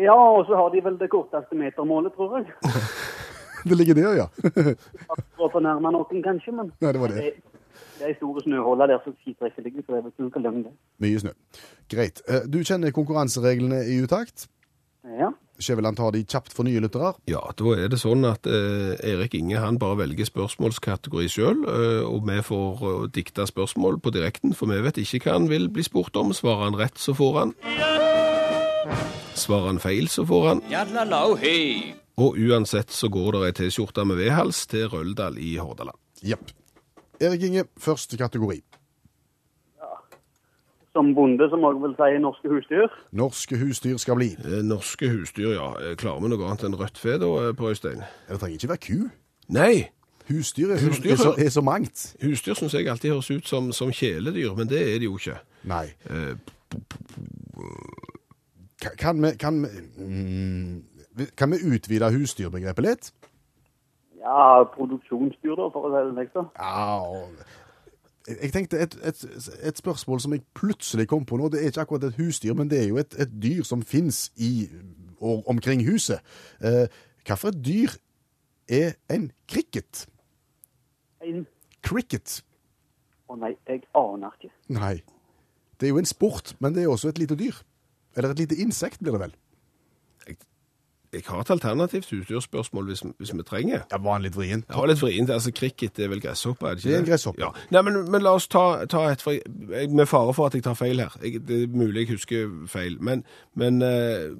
Ja, 0.00 0.14
og 0.16 0.46
så 0.48 0.56
har 0.56 0.70
de 0.74 0.80
vel 0.84 0.96
det 1.00 1.10
korteste 1.12 1.54
metermålet, 1.58 2.12
tror 2.16 2.38
jeg. 2.40 2.50
Det 3.68 3.76
ligger 3.76 3.94
der, 3.94 4.14
ja. 4.16 4.26
For 5.36 5.44
å 5.44 5.48
fornærme 5.52 5.90
noen, 5.92 6.22
kanskje, 6.24 6.54
men 6.56 6.70
Nei, 6.80 6.92
det 6.96 7.00
var 7.02 7.12
det. 7.12 7.32
det 7.98 8.06
er 8.08 8.14
store 8.16 8.40
snøhuller 8.46 8.88
der 8.88 9.02
som 9.04 9.12
skitrekket 9.20 9.66
ligger, 9.66 9.82
så 9.84 9.92
det 9.92 9.98
er 9.98 10.06
vel 10.06 10.14
ikke 10.14 10.24
noe 10.24 10.42
løgn, 10.46 10.62
det. 10.64 10.72
Mye 11.04 11.20
snø. 11.20 11.32
Greit. 11.92 12.22
Eh, 12.24 12.46
Du 12.48 12.56
kjenner 12.64 12.94
konkurransereglene 12.96 13.82
i 13.92 13.98
utakt. 14.00 14.46
Ja. 15.18 15.28
Skjæveland 15.60 15.98
tar 15.98 16.14
de 16.14 16.24
kjapt 16.24 16.54
for 16.56 16.66
nye 16.66 16.80
lyttere. 16.82 17.12
Ja, 17.30 17.42
da 17.56 17.74
er 17.76 17.90
det 17.92 18.00
sånn 18.00 18.24
at 18.28 18.48
eh, 18.48 18.96
Erik 19.12 19.36
Inge 19.38 19.60
han 19.60 19.78
bare 19.80 19.98
velger 20.02 20.28
spørsmålskategori 20.28 21.28
sjøl, 21.30 21.64
eh, 21.68 22.02
og 22.08 22.24
vi 22.28 22.38
får 22.44 22.84
eh, 22.90 23.06
dikta 23.14 23.46
spørsmål 23.48 24.00
på 24.02 24.12
direkten, 24.16 24.56
for 24.56 24.72
vi 24.72 24.80
vet 24.84 25.00
ikke 25.02 25.22
hva 25.26 25.38
han 25.38 25.50
vil 25.52 25.68
bli 25.72 25.84
spurt 25.86 26.16
om. 26.20 26.32
Svarer 26.36 26.70
han 26.70 26.78
rett, 26.80 26.98
så 27.00 27.14
får 27.16 27.40
han. 27.40 27.54
Svarer 29.38 29.70
han 29.72 29.82
feil, 29.82 30.08
så 30.12 30.24
får 30.28 30.48
han. 30.48 30.64
Og 32.20 32.36
uansett 32.36 32.92
så 32.92 33.08
går 33.12 33.36
det 33.36 33.44
ei 33.46 33.54
T-skjorte 33.60 34.04
med 34.08 34.20
vedhals 34.20 34.66
til 34.68 34.90
Røldal 34.92 35.38
i 35.40 35.54
Hordaland. 35.60 35.96
Jepp. 36.24 36.52
Erik 37.20 37.44
Inge, 37.48 37.68
første 37.80 38.16
kategori. 38.20 38.60
Som 40.92 41.12
bonde 41.14 41.46
så 41.50 41.56
må 41.56 41.70
jeg 41.70 41.82
vel 41.84 41.92
si 41.98 42.18
norske 42.22 42.48
husdyr. 42.50 42.88
Norske 43.14 43.56
husdyr 43.60 43.96
skal 44.02 44.16
bli. 44.18 44.32
Eh, 44.42 44.62
Norske 44.66 45.06
husdyr, 45.12 45.52
ja. 45.54 45.68
Eh, 45.78 45.94
Klarer 45.96 46.20
vi 46.24 46.28
noe 46.32 46.48
annet 46.48 46.64
enn 46.66 46.74
rødt 46.80 46.98
fe 46.98 47.14
da, 47.22 47.28
eh, 47.48 47.52
Per 47.54 47.70
Øystein? 47.70 48.02
Det 48.28 48.40
trenger 48.40 48.58
ikke 48.58 48.68
være 48.72 48.84
ku. 48.86 49.10
Nei! 49.48 49.88
Husdyr 50.30 50.70
er, 50.74 50.78
så- 50.78 50.88
Husdyr, 50.90 51.12
er, 51.12 51.16
så, 51.16 51.34
er 51.38 51.50
så 51.50 51.62
mangt. 51.62 52.16
Husdyr 52.22 52.54
syns 52.58 52.74
jeg 52.74 52.88
alltid 52.88 53.10
høres 53.10 53.30
ut 53.30 53.46
som, 53.48 53.72
som 53.72 53.90
kjæledyr, 53.90 54.54
men 54.56 54.68
det 54.68 54.80
er 54.82 54.98
det 54.98 55.06
jo 55.06 55.16
ikke. 55.18 55.38
Nei. 55.64 55.86
Eh, 56.10 56.34
Kan 58.98 59.22
vi, 59.22 59.30
kan 59.36 59.62
vi, 59.62 59.68
mm, 59.98 60.84
kan 61.36 61.50
vi 61.50 61.56
utvide 61.74 62.08
husdyrbegrepet 62.14 62.84
litt? 62.86 63.10
Ja, 64.20 64.62
produksjonsdyr 64.74 65.56
da, 65.58 65.66
for 65.72 65.88
å 65.88 65.90
si 65.92 66.00
det 66.16 66.28
slik. 66.30 66.46
Ja, 66.56 67.02
jeg 68.42 68.52
tenkte 68.54 68.78
et, 68.78 68.96
et, 69.04 69.24
et 69.62 69.78
spørsmål 69.78 70.20
som 70.20 70.34
jeg 70.34 70.44
plutselig 70.54 71.08
kom 71.08 71.24
på 71.26 71.38
nå, 71.40 71.48
det 71.52 71.62
er 71.62 71.72
ikke 71.72 71.86
akkurat 71.86 72.08
et 72.08 72.18
husdyr, 72.20 72.54
men 72.54 72.70
det 72.70 72.82
er 72.82 72.88
jo 72.88 73.00
et, 73.02 73.14
et 73.18 73.32
dyr 73.42 73.62
som 73.66 73.82
finnes 73.82 74.28
i 74.36 74.68
og 75.20 75.48
omkring 75.48 75.82
huset. 75.84 76.20
Eh, 76.64 76.86
hva 77.26 77.36
for 77.36 77.52
et 77.52 77.60
dyr 77.64 77.96
er 78.68 78.94
en 79.12 79.30
cricket? 79.50 80.06
En 81.20 81.44
Cricket? 81.84 82.40
Å 83.30 83.36
nei, 83.40 83.54
jeg 83.68 83.84
aner 83.96 84.34
ikke. 84.36 84.52
Nei. 84.74 84.96
Det 85.80 85.88
er 85.88 85.94
jo 85.94 86.00
en 86.02 86.08
sport, 86.08 86.54
men 86.60 86.74
det 86.76 86.84
er 86.84 86.92
også 86.92 87.12
et 87.12 87.20
lite 87.22 87.38
dyr. 87.40 87.56
Eller 88.16 88.34
et 88.34 88.42
lite 88.42 88.58
insekt, 88.60 89.00
blir 89.00 89.16
det 89.16 89.22
vel. 89.22 89.36
Jeg 91.12 91.22
har 91.26 91.40
et 91.40 91.50
alternativt 91.50 92.12
utstyrsspørsmål 92.12 92.84
hvis, 92.84 93.02
hvis 93.18 93.32
vi 93.34 93.42
trenger. 93.42 93.80
Ja, 93.90 93.98
var 93.98 94.12
han 94.12 94.22
litt 94.22 94.36
vrien? 94.36 94.64
Ja, 94.70 94.84
litt 94.86 95.02
vrien. 95.02 95.30
altså 95.30 95.50
Cricket 95.50 95.98
er 95.98 96.08
vel 96.08 96.20
gresshoppe, 96.22 96.66
er 96.66 96.74
det 96.74 96.84
ikke 96.84 96.88
Det 96.88 96.96
er 96.96 97.00
en 97.00 97.08
gresshoppe. 97.08 97.42
Ja. 97.42 97.50
Nei, 97.70 97.82
men, 97.82 98.10
men 98.10 98.22
la 98.22 98.34
oss 98.38 98.46
ta, 98.48 98.84
ta 98.86 99.08
et 99.10 99.22
for, 99.22 99.34
jeg, 99.34 99.90
Med 99.90 100.06
fare 100.06 100.34
for 100.34 100.46
at 100.46 100.54
jeg 100.54 100.62
tar 100.62 100.78
feil 100.78 101.00
her. 101.02 101.16
Jeg, 101.22 101.42
det 101.48 101.62
er 101.62 101.66
mulig 101.74 102.04
jeg 102.04 102.14
husker 102.14 102.50
feil. 102.66 103.00
Men, 103.02 103.24
men 103.54 103.82
uh, 103.82 104.36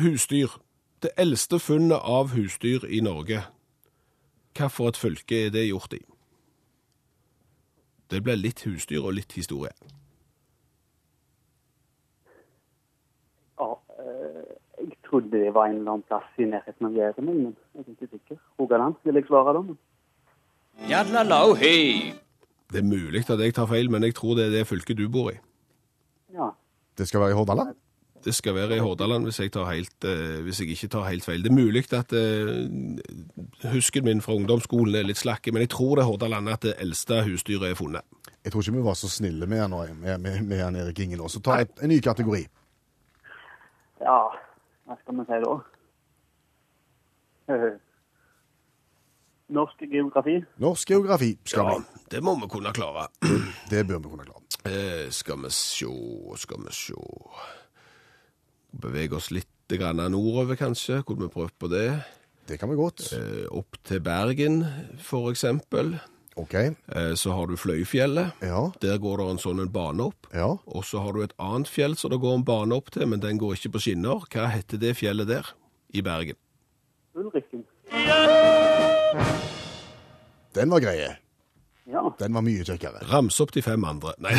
husdyr. 0.00 0.56
Det 1.02 1.10
eldste 1.16 1.58
funnet 1.58 2.00
av 2.00 2.32
husdyr 2.32 2.86
i 2.88 3.00
Norge. 3.00 3.42
Hvilket 4.56 4.96
fylke 4.96 5.46
er 5.46 5.50
det 5.50 5.66
gjort 5.68 5.92
i? 5.92 6.00
Det 8.12 8.20
blir 8.22 8.36
litt 8.36 8.60
husdyr 8.64 9.00
og 9.00 9.14
litt 9.16 9.32
historie. 9.32 9.72
Ja, 13.60 13.68
eh, 13.98 14.42
jeg 14.78 14.98
trodde 15.12 15.30
det 15.30 15.52
var 15.54 15.68
en 15.68 15.76
eller 15.82 15.92
annen 15.92 16.06
plass 16.08 16.40
i 16.40 16.48
nærheten 16.48 16.88
av 16.88 16.96
Jæren, 16.96 17.24
men 17.28 17.42
jeg 17.76 17.84
er 17.84 17.92
ikke 17.92 18.08
sikker. 18.16 18.40
Rogaland, 18.60 18.94
vil 19.04 19.14
jeg 19.20 19.28
svare 19.28 19.52
da. 19.54 19.60
men- 19.68 19.78
Det 22.72 22.78
er 22.80 22.88
mulig 22.88 23.22
at 23.30 23.38
jeg 23.40 23.54
tar 23.54 23.66
feil, 23.68 23.90
men 23.90 24.02
jeg 24.02 24.14
tror 24.16 24.34
det 24.38 24.46
er 24.46 24.50
det 24.58 24.66
fylket 24.66 24.96
du 24.96 25.08
bor 25.12 25.30
i. 25.30 25.36
Ja. 26.32 26.48
Det 26.98 27.08
skal 27.08 27.20
være 27.20 27.30
i 27.30 27.36
Hordaland? 27.36 27.74
Det 28.24 28.34
skal 28.34 28.54
være 28.54 28.76
i 28.76 28.78
Hordaland 28.78 29.24
hvis 29.26 29.40
jeg, 29.40 29.50
tar 29.52 29.64
helt, 29.68 30.04
eh, 30.04 30.40
hvis 30.42 30.60
jeg 30.60 30.68
ikke 30.70 30.88
tar 30.88 31.08
helt 31.10 31.24
feil. 31.24 31.42
Det 31.42 31.50
er 31.50 31.54
mulig 31.58 31.82
at 31.92 32.12
eh, 32.12 33.68
husken 33.72 34.04
min 34.04 34.20
fra 34.22 34.32
ungdomsskolen 34.32 34.94
er 34.94 35.02
litt 35.02 35.18
slakke, 35.18 35.52
men 35.52 35.60
jeg 35.66 35.68
tror 35.74 35.96
det 35.96 36.02
er 36.04 36.08
Hordaland 36.08 36.48
at 36.48 36.62
det 36.62 36.74
eldste 36.78 37.18
husdyret 37.26 37.70
er 37.70 37.74
funnet. 37.74 38.02
Jeg 38.44 38.52
tror 38.52 38.62
ikke 38.62 38.76
vi 38.78 38.84
var 38.86 38.94
så 38.94 39.08
snille 39.10 39.46
med 39.46 39.58
han, 39.60 39.70
med, 40.00 40.18
med, 40.20 40.40
med 40.42 40.58
han 40.62 40.76
Erik 40.76 40.98
Ingen 41.00 41.18
nå. 41.18 41.28
Så 41.28 41.42
ta 41.42 41.58
et, 41.60 41.70
en 41.82 41.88
ny 41.88 42.00
kategori. 42.00 42.46
ja, 44.00 44.18
hva 44.86 44.96
skal 45.00 45.18
vi 45.20 45.24
si 45.28 45.38
da? 45.44 45.54
Eh, 47.52 47.72
Norsk 49.52 49.82
geografi. 49.90 50.38
Norsk 50.62 50.88
geografi 50.94 51.32
skal 51.44 51.66
Ja, 51.66 51.74
bli. 51.78 52.02
det 52.14 52.22
må 52.24 52.34
vi 52.40 52.48
kunne 52.48 52.72
klare. 52.72 53.08
Det 53.72 53.82
bør 53.88 53.98
vi 54.00 54.08
kunne 54.12 54.24
klare. 54.24 54.42
Eh, 54.64 55.10
skal 55.10 55.42
vi 55.42 55.50
sjå, 55.50 55.92
skal 56.38 56.62
vi 56.64 56.70
sjå 56.72 57.02
Bevege 58.72 59.16
oss 59.18 59.30
litt 59.34 59.48
grann 59.68 59.96
nordover, 60.12 60.56
kanskje. 60.56 61.02
Kunne 61.04 61.26
vi 61.26 61.32
prøvd 61.34 61.52
på 61.60 61.68
det? 61.68 61.88
Det 62.48 62.56
kan 62.60 62.70
vi 62.70 62.76
godt. 62.78 63.02
Eh, 63.12 63.44
opp 63.52 63.76
til 63.84 64.00
Bergen, 64.00 64.62
for 65.04 65.28
eksempel. 65.30 65.98
OK. 66.36 66.54
Eh, 66.54 67.14
så 67.14 67.32
har 67.36 67.46
du 67.46 67.56
Fløyfjellet. 67.60 68.32
Ja. 68.40 68.70
Der 68.80 68.98
går 68.98 69.20
det 69.20 69.26
en 69.30 69.40
sånn 69.42 69.60
en 69.60 69.72
bane 69.72 70.06
opp. 70.08 70.28
Ja. 70.32 70.48
Og 70.66 70.84
så 70.88 71.02
har 71.04 71.12
du 71.12 71.22
et 71.24 71.34
annet 71.42 71.68
fjell 71.68 71.96
som 72.00 72.12
det 72.12 72.20
går 72.22 72.38
en 72.40 72.46
bane 72.48 72.76
opp 72.76 72.90
til, 72.94 73.04
men 73.08 73.20
den 73.20 73.40
går 73.40 73.58
ikke 73.58 73.74
på 73.76 73.84
skinner. 73.86 74.24
Hva 74.32 74.48
heter 74.54 74.80
det 74.80 74.94
fjellet 75.00 75.28
der? 75.28 75.52
I 75.92 76.00
Bergen. 76.04 76.38
Ulrikken. 77.14 77.66
Den 80.56 80.70
var 80.72 80.80
greie. 80.80 81.16
Ja. 81.92 82.04
Den 82.18 82.34
var 82.34 82.44
mye 82.46 82.64
kjekkere. 82.64 83.04
Rams 83.12 83.40
opp 83.44 83.52
de 83.52 83.62
fem 83.64 83.84
andre. 83.84 84.14
Nei, 84.22 84.32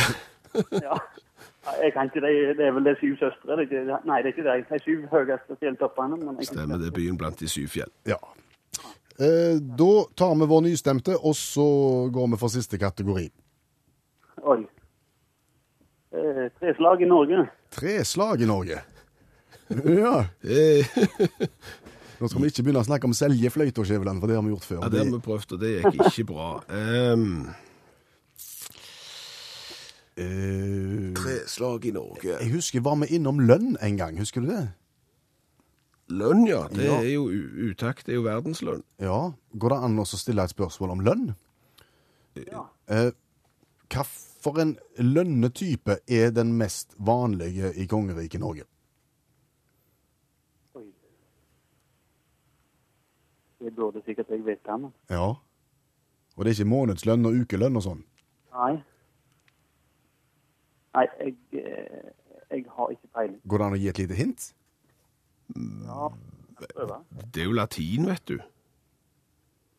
ja. 0.88 0.98
Jeg 1.80 1.94
kan 1.96 2.10
ikke, 2.10 2.20
det, 2.20 2.58
det 2.58 2.66
er 2.68 2.74
vel 2.76 2.84
de 2.90 2.94
syv 3.00 3.14
søstre? 3.22 3.56
Det 3.56 3.56
er 3.56 3.68
ikke, 3.70 4.00
nei, 4.10 4.18
det 4.24 4.32
er 4.32 4.34
ikke 4.34 4.46
det. 4.48 4.56
De 4.70 4.80
syv 4.84 5.06
høyeste 5.14 5.56
fjelltoppene. 5.62 6.18
stemmer 6.44 6.82
det. 6.82 6.90
er 6.92 6.96
Byen 6.98 7.18
blant 7.18 7.40
de 7.40 7.48
syv 7.48 7.70
fjell. 7.72 7.92
Ja. 8.10 8.18
Eh, 9.24 9.58
da 9.80 9.92
tar 10.20 10.36
vi 10.40 10.48
vår 10.52 10.64
nystemte, 10.68 11.16
og 11.16 11.36
så 11.38 11.66
går 12.14 12.32
vi 12.34 12.40
for 12.42 12.52
siste 12.54 12.80
kategori. 12.82 13.28
Oi. 14.44 14.60
Eh, 16.14 16.46
treslag 16.60 17.02
i 17.02 17.10
Norge. 17.10 17.46
Treslag 17.74 18.44
i 18.44 18.50
Norge. 18.50 18.82
Ja. 19.74 20.16
Nå 22.20 22.30
skal 22.30 22.44
vi 22.44 22.50
ikke 22.52 22.64
begynne 22.64 22.84
å 22.84 22.88
snakke 22.88 23.08
om 23.10 23.16
seljefløyte, 23.18 23.84
Skjæveland, 23.88 24.22
for 24.22 24.30
det 24.32 24.38
har 24.38 24.46
vi 24.46 24.54
gjort 24.54 24.68
før. 24.68 24.82
ja, 24.84 24.90
det 24.94 25.02
har 25.02 25.12
vi 25.12 25.22
prøvd, 25.26 25.56
og 25.56 25.64
det 25.64 25.72
gikk 25.82 26.02
ikke 26.12 26.28
bra. 26.34 26.50
Um, 26.70 27.30
Eh, 30.14 31.14
Treslag 31.18 31.86
i 31.86 31.92
Norge. 31.92 32.36
jeg 32.40 32.52
husker 32.54 32.82
var 32.86 33.00
vi 33.02 33.16
innom 33.16 33.40
lønn 33.40 33.78
en 33.82 33.98
gang, 33.98 34.18
husker 34.22 34.44
du 34.46 34.52
det? 34.52 34.68
Lønn, 36.20 36.46
ja. 36.48 36.68
Det 36.70 36.86
Ja. 36.86 36.98
er 37.02 37.14
jo 37.14 37.24
u- 37.30 37.70
utakt. 37.72 38.06
Det 38.06 38.14
er 38.14 38.20
jo 38.20 38.24
verdenslønn. 38.28 38.84
Ja. 39.00 39.32
Går 39.58 39.70
det 39.70 39.78
an 39.84 39.98
å 39.98 40.06
stille 40.06 40.44
et 40.44 40.50
spørsmål 40.54 40.92
om 40.92 41.00
lønn? 41.02 41.36
Ja. 42.36 42.66
Eh, 42.88 43.12
hva 43.90 44.04
for 44.44 44.60
en 44.60 44.78
lønnetype 44.98 45.98
er 46.08 46.32
den 46.32 46.58
mest 46.58 46.96
vanlige 47.00 47.74
i 47.78 47.86
kongeriket 47.88 48.40
Norge? 48.40 48.64
Oi. 50.76 50.86
Det 53.62 53.76
burde 53.76 54.02
sikkert 54.06 54.30
jeg 54.30 54.46
vite, 54.46 54.78
men 54.78 54.94
Ja. 55.10 55.34
Og 56.36 56.46
det 56.46 56.48
er 56.60 56.64
ikke 56.64 56.70
månedslønn 56.70 57.26
og 57.26 57.34
ukelønn 57.44 57.76
og 57.78 57.84
sånn? 57.84 58.04
nei. 58.54 58.84
Nei, 60.96 61.08
jeg, 61.20 61.36
eh, 61.54 62.10
jeg 62.52 62.66
har 62.70 62.88
ikke 62.90 63.08
peiling. 63.16 63.40
Går 63.48 63.58
det 63.58 63.66
an 63.66 63.74
å 63.74 63.80
gi 63.80 63.88
et 63.88 63.98
lite 63.98 64.14
hint? 64.16 64.54
Ja, 65.86 66.10
jeg 66.60 66.68
prøver. 66.76 67.04
Det 67.34 67.42
er 67.42 67.46
jo 67.46 67.52
latin, 67.58 68.10
vet 68.10 68.28
du. 68.30 68.38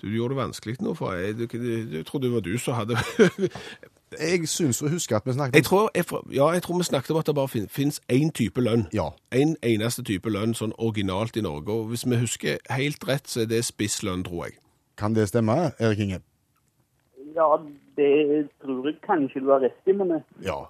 Du 0.02 0.08
gjorde 0.10 0.34
det 0.34 0.42
vanskelig 0.42 0.76
nå, 0.82 0.92
for 0.94 1.12
jeg, 1.16 1.38
du, 1.38 1.46
du, 1.46 1.96
jeg 1.96 2.06
trodde 2.06 2.26
det 2.26 2.34
var 2.34 2.40
du 2.44 2.58
som 2.58 2.74
hadde 2.74 2.96
Jeg 4.20 4.48
syns 4.48 4.82
å 4.84 4.90
huske 4.92 5.16
at 5.16 5.24
vi 5.26 5.32
snakket 5.32 5.56
Jeg 5.56 5.64
tror, 5.64 5.88
jeg, 5.94 6.04
ja, 6.34 6.50
jeg 6.54 6.62
tror 6.62 6.78
vi 6.78 6.86
snakket 6.86 7.14
om 7.14 7.18
at 7.22 7.26
det 7.26 7.34
bare 7.34 7.48
fin, 7.48 7.68
finnes 7.68 8.00
én 8.12 8.30
type 8.30 8.60
lønn. 8.60 8.84
Ja. 8.94 9.08
En 9.34 9.56
eneste 9.62 10.04
type 10.06 10.30
lønn, 10.30 10.54
sånn 10.54 10.74
originalt 10.78 11.38
i 11.40 11.42
Norge. 11.42 11.72
Og 11.72 11.88
hvis 11.90 12.04
vi 12.06 12.20
husker 12.20 12.60
helt 12.70 13.08
rett, 13.08 13.26
så 13.30 13.42
er 13.42 13.50
det 13.50 13.64
spisslønn, 13.66 14.22
tror 14.26 14.46
jeg. 14.46 14.58
Kan 15.00 15.16
det 15.16 15.28
stemme, 15.32 15.72
Erik 15.82 16.04
Inge? 16.04 16.20
Ja, 17.34 17.48
det 17.96 18.12
tror 18.62 18.86
jeg 18.86 19.00
kanskje 19.06 19.42
du 19.42 19.50
har 19.50 19.64
rett 19.64 19.90
i, 19.90 19.96
men 19.96 20.18
eh, 20.20 20.28
Ja. 20.46 20.60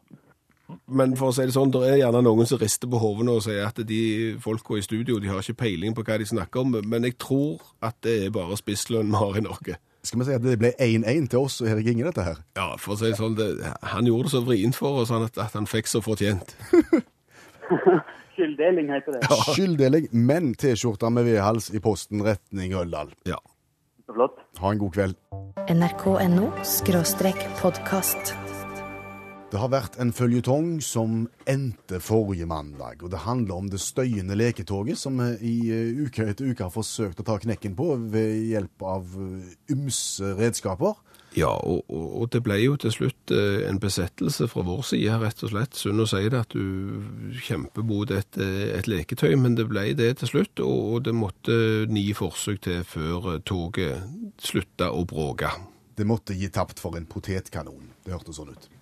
Men 0.89 1.13
for 1.19 1.29
å 1.29 1.35
si 1.37 1.45
det 1.45 1.55
sånn, 1.57 1.73
det 1.75 1.83
er 1.85 1.99
gjerne 2.01 2.23
noen 2.25 2.49
som 2.49 2.61
rister 2.61 2.89
på 2.89 3.01
hodet 3.03 3.29
og 3.29 3.43
sier 3.45 3.67
at 3.67 3.81
de 3.85 4.01
folka 4.41 4.79
i 4.79 4.85
studio 4.85 5.19
de 5.21 5.29
har 5.29 5.43
ikke 5.43 5.61
peiling 5.67 5.97
på 5.97 6.05
hva 6.07 6.17
de 6.21 6.29
snakker 6.29 6.63
om, 6.63 6.79
men 6.89 7.05
jeg 7.05 7.19
tror 7.21 7.61
at 7.85 7.99
det 8.07 8.17
er 8.27 8.33
bare 8.35 8.57
spisslønn 8.57 9.13
vi 9.13 9.21
har 9.21 9.37
i 9.41 9.45
Norge. 9.45 9.77
Skal 10.05 10.21
vi 10.21 10.27
si 10.29 10.37
at 10.37 10.45
det 10.45 10.59
ble 10.61 10.73
1-1 10.81 11.31
til 11.33 11.47
oss 11.47 11.63
og 11.65 11.71
Erik 11.73 11.89
Inge, 11.93 12.05
dette 12.09 12.25
her? 12.27 12.41
Ja, 12.59 12.75
for 12.81 12.93
å 12.95 12.99
si 13.01 13.09
det 13.09 13.21
sånn, 13.21 13.37
det, 13.39 13.51
han 13.95 14.09
gjorde 14.09 14.29
det 14.29 14.35
så 14.35 14.43
vrient 14.45 14.77
for 14.77 15.01
oss 15.01 15.13
sånn 15.13 15.25
at, 15.29 15.41
at 15.41 15.57
han 15.57 15.69
fikk 15.69 15.89
så 15.89 16.03
fortjent. 16.05 16.57
skylddeling 18.37 18.93
heter 18.93 19.17
det. 19.17 19.41
Skylddeling, 19.55 20.09
men 20.13 20.53
T-skjorta 20.61 21.11
med 21.13 21.29
vedhals 21.29 21.71
i 21.73 21.81
posten 21.81 22.25
retning 22.27 22.77
Røldal. 22.77 23.15
Ja. 23.29 23.41
Flott. 24.13 24.41
Ha 24.61 24.73
en 24.75 24.81
god 24.83 24.97
kveld. 24.97 25.21
nrk.no 25.73 26.51
podkast. 27.63 28.35
Det 29.55 29.61
har 29.63 29.71
vært 29.71 29.95
en 30.03 30.11
føljetong 30.11 30.81
som 30.83 31.29
endte 31.47 32.01
forrige 32.03 32.43
mandag. 32.51 33.05
og 33.07 33.13
Det 33.13 33.21
handler 33.23 33.55
om 33.55 33.69
det 33.71 33.79
støyende 33.79 34.35
leketoget 34.35 34.99
som 34.99 35.21
vi 35.23 35.29
i 35.47 35.71
eh, 35.71 36.01
uke 36.03 36.27
etter 36.27 36.49
uke 36.51 36.67
har 36.67 36.75
forsøkt 36.75 37.23
å 37.23 37.27
ta 37.29 37.37
knekken 37.39 37.77
på 37.79 37.93
ved 38.11 38.49
hjelp 38.51 38.83
av 38.83 39.15
eh, 39.15 39.55
ymse 39.71 40.33
redskaper. 40.41 40.99
Ja, 41.39 41.53
og, 41.55 41.87
og, 41.87 42.27
det 42.35 42.43
ble 42.43 42.59
jo 42.65 42.75
til 42.83 42.97
slutt 42.97 43.31
eh, 43.31 43.63
en 43.69 43.79
besettelse 43.79 44.51
fra 44.51 44.67
vår 44.67 44.83
side, 44.91 45.23
rett 45.23 45.47
og 45.47 45.55
slett. 45.55 45.79
Synd 45.79 46.03
å 46.03 46.11
si 46.11 46.27
det 46.27 46.43
at 46.49 46.59
du 46.59 47.39
kjemper 47.47 47.87
mot 47.87 48.11
et, 48.11 48.35
eh, 48.43 48.75
et 48.75 48.91
leketøy, 48.91 49.37
men 49.39 49.55
det 49.55 49.71
ble 49.71 49.93
det 49.95 50.17
til 50.19 50.35
slutt. 50.35 50.67
Og, 50.67 51.05
det 51.07 51.15
måtte 51.15 51.87
ni 51.95 52.09
forsøk 52.11 52.65
til 52.67 52.83
før 52.91 53.37
eh, 53.37 53.43
toget 53.47 54.03
slutta 54.43 54.91
å 54.91 55.07
bråke. 55.07 55.55
Det 55.95 56.11
måtte 56.11 56.35
gi 56.35 56.51
tapt 56.51 56.83
for 56.83 56.99
en 56.99 57.07
potetkanon. 57.07 57.95
Det 58.03 58.19
hørtes 58.19 58.43
sånn 58.43 58.51
ut. 58.51 58.75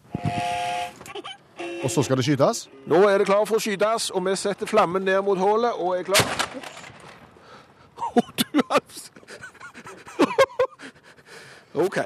Og 1.82 1.90
så 1.90 2.02
skal 2.02 2.16
det 2.16 2.24
skytes. 2.24 2.68
Nå 2.86 3.00
er 3.08 3.18
det 3.18 3.26
klar 3.26 3.44
for 3.48 3.58
å 3.58 3.62
skytes, 3.62 4.10
og 4.14 4.22
vi 4.26 4.36
setter 4.38 4.66
flammen 4.70 5.02
ned 5.06 5.18
mot 5.26 5.38
hullet 5.38 5.78
og 5.82 5.96
er 5.98 6.06
klar. 6.06 6.22
Å, 8.12 8.22
du. 8.38 8.60
OK. 11.84 11.98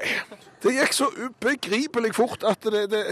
Det 0.63 0.73
gikk 0.77 0.95
så 0.95 1.09
ubegripelig 1.11 2.15
fort 2.17 2.45
at 2.47 2.63
det, 2.63 2.85
det 2.93 3.03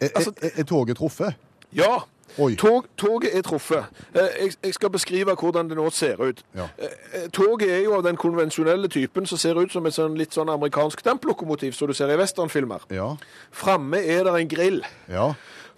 Er, 0.00 0.10
Altså- 0.14 0.34
er, 0.42 0.50
er 0.56 0.66
toget 0.66 0.96
truffet? 0.98 1.34
Ja. 1.74 2.02
Tog, 2.38 2.86
toget 2.96 3.34
er 3.34 3.42
truffet. 3.42 3.84
Eh, 4.14 4.28
Jeg, 4.44 4.52
jeg 4.62 4.74
skal 4.74 4.90
beskrive 4.94 5.34
hvordan 5.34 5.68
det 5.68 5.76
nå 5.76 5.88
ser 5.90 6.20
ut. 6.22 6.42
Ja. 6.54 6.68
Eh, 6.78 7.26
Toget 7.34 7.68
er 7.70 7.82
jo 7.82 7.96
av 7.98 8.04
den 8.06 8.16
konvensjonelle 8.16 8.88
typen 8.88 9.26
som 9.26 9.38
ser 9.38 9.58
ut 9.58 9.72
som 9.74 9.86
et 9.86 9.94
sånn, 9.96 10.14
litt 10.18 10.32
sånn 10.36 10.48
amerikansk 10.54 11.02
damplokomotiv 11.04 11.72
som 11.74 11.90
du 11.90 11.94
ser 11.98 12.12
i 12.14 12.18
westernfilmer. 12.20 12.86
Ja. 12.94 13.10
Framme 13.50 13.98
er 14.06 14.24
det 14.28 14.36
en 14.38 14.48
grill. 14.48 14.80
Ja. 15.10 15.32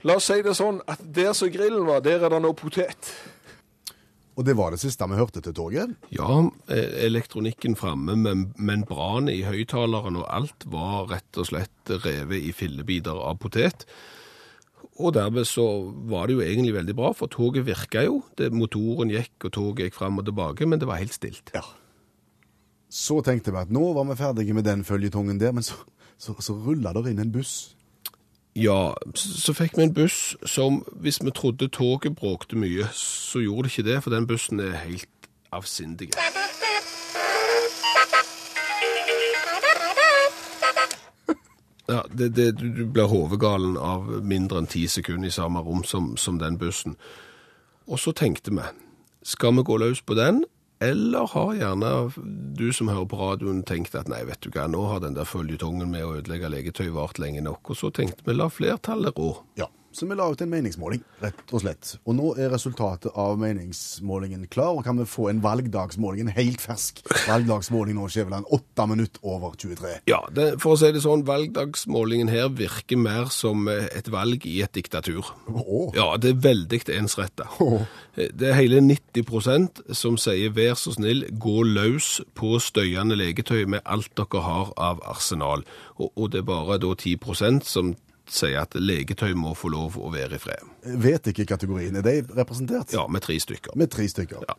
La 0.05 0.17
oss 0.21 0.29
si 0.31 0.39
det 0.45 0.55
sånn 0.57 0.83
at 0.89 1.01
der 1.05 1.33
som 1.37 1.49
grillen 1.53 1.87
var, 1.89 2.01
der 2.05 2.23
er 2.25 2.33
det 2.33 2.43
nå 2.45 2.53
potet. 2.57 3.11
Og 4.39 4.45
det 4.47 4.55
var 4.57 4.71
det 4.73 4.79
siste 4.81 5.05
vi 5.11 5.19
hørte 5.19 5.43
til 5.45 5.53
toget. 5.57 5.91
Ja, 6.15 6.39
eh, 6.69 7.05
elektronikken 7.05 7.75
framme, 7.77 8.15
men 8.17 8.47
membranet 8.57 9.35
i 9.37 9.43
høyttaleren 9.45 10.17
og 10.17 10.29
alt 10.33 10.65
var 10.71 11.11
rett 11.11 11.37
og 11.41 11.49
slett 11.51 11.93
revet 12.05 12.41
i 12.49 12.53
fillebiter 12.57 13.17
av 13.21 13.37
potet. 13.43 13.85
Og 14.99 15.15
dermed 15.15 15.47
så 15.49 15.65
var 16.11 16.27
det 16.27 16.37
jo 16.37 16.45
egentlig 16.45 16.75
veldig 16.75 16.97
bra, 16.97 17.13
for 17.17 17.31
toget 17.31 17.67
virka 17.67 18.03
jo. 18.05 18.23
Det, 18.39 18.51
motoren 18.53 19.13
gikk, 19.13 19.37
og 19.47 19.53
toget 19.57 19.89
gikk 19.89 19.97
fram 19.97 20.19
og 20.21 20.27
tilbake, 20.29 20.67
men 20.67 20.81
det 20.81 20.89
var 20.91 21.01
helt 21.01 21.15
stilt. 21.15 21.53
Ja. 21.55 21.63
Så 22.91 23.21
tenkte 23.25 23.55
vi 23.55 23.63
at 23.63 23.71
nå 23.71 23.93
var 23.97 24.09
vi 24.11 24.19
ferdige 24.19 24.55
med 24.57 24.67
den 24.67 24.85
føljetongen 24.85 25.41
der, 25.41 25.55
men 25.57 25.63
så, 25.63 25.79
så, 26.19 26.35
så 26.43 26.57
rulla 26.59 26.93
det 26.97 27.15
inn 27.15 27.23
en 27.23 27.33
buss. 27.33 27.77
Ja, 28.59 28.93
så 29.15 29.55
fikk 29.55 29.79
vi 29.79 29.87
en 29.87 29.95
buss 29.95 30.35
som, 30.45 30.83
hvis 30.99 31.21
vi 31.23 31.31
trodde 31.31 31.71
toget 31.71 32.19
bråkte 32.19 32.59
mye, 32.59 32.89
så 32.93 33.45
gjorde 33.45 33.69
det 33.69 33.79
ikke 33.79 33.89
det, 33.93 34.03
for 34.03 34.11
den 34.11 34.27
bussen 34.27 34.61
er 34.61 34.75
helt 34.83 35.31
avsindig. 35.55 36.11
Ja, 41.91 42.05
det, 42.13 42.29
det, 42.37 42.53
du, 42.61 42.85
blir 42.87 43.11
hodegalen 43.11 43.75
av 43.75 44.07
mindre 44.23 44.63
enn 44.63 44.71
ti 44.71 44.85
sekunder 44.89 45.27
i 45.27 45.35
samme 45.35 45.63
rom 45.67 45.83
som, 45.83 46.13
som 46.21 46.39
den 46.39 46.59
bussen. 46.61 46.95
Og 47.91 47.99
så 47.99 48.15
tenkte 48.15 48.55
vi, 48.55 48.67
skal 49.27 49.57
vi 49.59 49.67
gå 49.67 49.79
løs 49.83 50.03
på 50.07 50.15
den, 50.15 50.45
eller 50.81 51.27
har 51.35 51.57
gjerne 51.59 51.91
du 52.57 52.71
som 52.73 52.89
hører 52.89 53.09
på 53.11 53.19
radioen 53.21 53.65
tenkt 53.69 53.99
at 53.99 54.09
nei, 54.09 54.23
vet 54.29 54.41
du 54.41 54.53
hva, 54.55 54.69
nå 54.71 54.87
har 54.89 55.03
den 55.03 55.19
der 55.19 55.29
føljetongen 55.29 55.91
med 55.91 56.07
å 56.07 56.15
ødelegge 56.21 56.53
legetøy 56.55 56.89
vart 56.95 57.19
lenge 57.21 57.43
nok, 57.45 57.75
og 57.75 57.81
så 57.83 57.91
tenkte 57.93 58.25
vi 58.29 58.39
la 58.39 58.47
flertallet 58.53 59.19
rå. 59.19 59.35
Ja, 59.61 59.67
Så 59.93 60.07
vi 60.07 60.15
la 60.15 60.29
ut 60.31 60.41
en 60.41 60.51
meningsmåling, 60.51 61.01
rett 61.19 61.51
og 61.51 61.65
slett. 61.65 61.97
Og 62.07 62.15
nå 62.15 62.29
er 62.39 62.53
resultatet 62.53 63.11
av 63.19 63.39
meningsmålingen 63.43 64.45
klar, 64.53 64.77
og 64.79 64.85
kan 64.87 64.99
vi 65.01 65.07
få 65.09 65.27
en 65.33 65.41
valgdagsmåling, 65.43 66.29
en 66.29 66.37
helt 66.37 66.63
fersk 66.63 67.01
valgdagsmåling 67.27 67.97
nå, 67.99 68.07
Skjæveland, 68.07 68.47
åtte 68.55 68.87
minutter 68.87 69.25
over 69.27 69.57
23. 69.59 69.97
Ja, 70.11 70.21
det, 70.37 70.47
for 70.63 70.77
å 70.77 70.79
si 70.79 70.93
det 70.95 71.03
sånn, 71.03 71.25
valgdagsmålingen 71.27 72.31
her 72.31 72.53
virker 72.55 73.01
mer 73.03 73.33
som 73.35 73.67
et 73.71 74.11
valg 74.15 74.47
i 74.47 74.61
et 74.63 74.75
diktatur. 74.79 75.33
Oh. 75.51 75.91
Ja, 75.97 76.13
det 76.23 76.37
er 76.37 76.45
veldig 76.45 76.81
ensretta. 76.95 77.49
Oh. 77.59 77.83
Det 78.15 78.47
er 78.47 78.59
hele 78.59 78.79
90% 78.85 79.83
som 79.97 80.19
sier 80.21 80.55
vær 80.55 80.79
så 80.79 80.95
snill, 80.95 81.25
gå 81.43 81.65
løs 81.67 82.21
på 82.39 82.61
støyende 82.63 83.19
legetøy 83.19 83.67
med 83.67 83.83
alt 83.85 84.15
dere 84.19 84.45
har 84.47 84.71
av 84.79 85.03
arsenal. 85.11 85.67
Og, 85.99 86.13
og 86.15 86.31
det 86.31 86.45
er 86.45 86.49
bare 86.49 86.79
da 86.83 86.95
10% 86.95 87.67
som 87.67 87.95
sier 88.31 88.63
at 88.63 88.77
leketøy 88.79 89.35
må 89.39 89.55
få 89.59 89.73
lov 89.75 89.99
å 90.01 90.11
være 90.15 90.39
i 90.39 90.43
fred. 90.43 90.71
Vet 91.03 91.31
ikke 91.33 91.49
kategorien. 91.51 91.99
Er 91.99 92.07
de 92.07 92.21
representert? 92.39 92.95
Ja, 92.95 93.07
med 93.11 93.25
tre 93.27 93.39
stykker. 93.43 93.77
Med 93.81 93.91
tre 93.93 94.07
stykker. 94.11 94.47
Ja. 94.49 94.57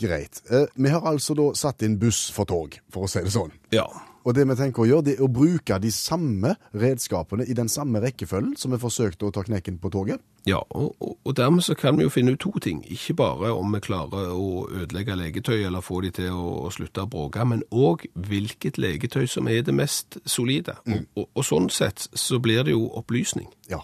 Greit. 0.00 0.42
Eh, 0.50 0.66
vi 0.74 0.90
har 0.90 1.06
altså 1.06 1.36
da 1.38 1.50
satt 1.58 1.84
inn 1.86 1.98
buss 2.00 2.26
for 2.34 2.48
tog, 2.50 2.80
for 2.92 3.06
å 3.06 3.10
si 3.10 3.22
det 3.22 3.34
sånn. 3.34 3.52
Ja. 3.74 3.86
Og 4.24 4.34
det 4.36 4.46
vi 4.48 4.56
tenker 4.56 4.84
å 4.84 4.88
gjøre, 4.88 5.04
det 5.04 5.14
er 5.18 5.24
å 5.24 5.30
bruke 5.32 5.76
de 5.82 5.90
samme 5.92 6.54
redskapene 6.72 7.44
i 7.44 7.56
den 7.56 7.68
samme 7.68 8.00
rekkefølgen 8.04 8.54
som 8.56 8.72
vi 8.72 8.80
forsøkte 8.80 9.28
å 9.28 9.34
ta 9.34 9.44
knekken 9.44 9.76
på 9.82 9.92
toget. 9.92 10.22
Ja, 10.48 10.60
og, 10.76 10.96
og, 11.00 11.30
dermed 11.36 11.64
så 11.64 11.76
kan 11.76 11.96
vi 11.96 12.04
jo 12.04 12.12
finne 12.12 12.34
ut 12.34 12.42
to 12.42 12.52
ting. 12.60 12.82
Ikke 12.92 13.16
bare 13.16 13.52
om 13.56 13.72
vi 13.72 13.80
klarer 13.84 14.32
å 14.32 14.66
ødelegge 14.68 15.16
legetøy 15.16 15.62
eller 15.62 15.84
få 15.84 16.02
de 16.04 16.12
til 16.20 16.36
å, 16.36 16.66
å 16.66 16.72
slutte 16.72 17.04
å 17.04 17.10
bråke, 17.10 17.44
men 17.48 17.64
òg 17.72 18.04
hvilket 18.28 18.80
legetøy 18.80 19.28
som 19.30 19.48
er 19.48 19.64
det 19.64 19.76
mest 19.76 20.18
solide. 20.28 20.76
Og, 20.84 21.08
og, 21.16 21.28
og 21.32 21.48
sånn 21.48 21.72
sett 21.72 22.08
så 22.12 22.40
blir 22.44 22.64
det 22.64 22.76
jo 22.76 22.88
opplysning. 23.00 23.48
Ja. 23.72 23.80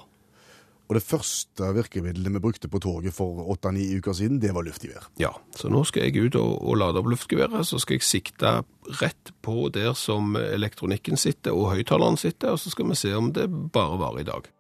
Og 0.91 0.97
det 0.99 1.05
første 1.07 1.69
virkemidlet 1.71 2.35
vi 2.35 2.41
brukte 2.43 2.69
på 2.69 2.81
toget 2.83 3.15
for 3.15 3.45
åtte-ni 3.53 3.85
uker 4.01 4.17
siden, 4.19 4.41
det 4.43 4.51
var 4.57 4.67
luftgevær. 4.67 5.07
Ja, 5.23 5.31
så 5.55 5.71
nå 5.71 5.85
skal 5.87 6.09
jeg 6.09 6.25
ut 6.27 6.39
og, 6.41 6.57
og 6.67 6.81
lade 6.83 6.99
opp 6.99 7.07
luftgeværet, 7.13 7.63
så 7.69 7.79
skal 7.79 8.01
jeg 8.01 8.07
sikte 8.09 8.51
rett 8.99 9.31
på 9.47 9.69
der 9.71 9.95
som 9.95 10.35
elektronikken 10.35 11.15
sitter 11.21 11.55
og 11.55 11.71
høyttaleren 11.77 12.19
sitter, 12.19 12.57
og 12.57 12.59
så 12.59 12.75
skal 12.75 12.91
vi 12.91 12.99
se 12.99 13.15
om 13.15 13.31
det 13.37 13.47
bare 13.71 14.01
varer 14.03 14.25
i 14.25 14.27
dag. 14.27 14.51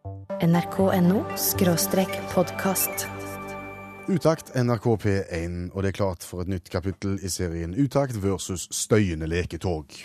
nrk.no 0.46 1.24
podkast. 2.30 3.08
Utakt 4.06 4.54
NRK 4.54 4.86
P1, 5.02 5.58
og 5.74 5.82
det 5.82 5.90
er 5.90 5.98
klart 5.98 6.22
for 6.22 6.46
et 6.46 6.54
nytt 6.54 6.70
kapittel 6.70 7.18
i 7.22 7.30
serien 7.30 7.74
Utakt 7.74 8.22
versus 8.22 8.68
støyende 8.70 9.26
leketog. 9.26 9.98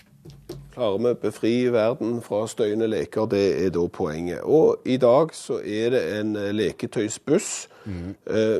Klarer 0.75 0.97
vi 0.99 1.11
å 1.13 1.19
befri 1.19 1.53
verden 1.71 2.17
fra 2.21 2.41
støyende 2.51 2.87
leker, 2.91 3.29
det 3.31 3.43
er 3.63 3.69
da 3.71 3.85
poenget. 3.87 4.41
Og 4.43 4.83
i 4.85 4.97
dag 4.99 5.31
så 5.33 5.61
er 5.63 5.93
det 5.93 6.01
en 6.19 6.33
leketøysbuss. 6.33 7.67
leketøysbuss, 7.85 8.15
eh, 8.27 8.57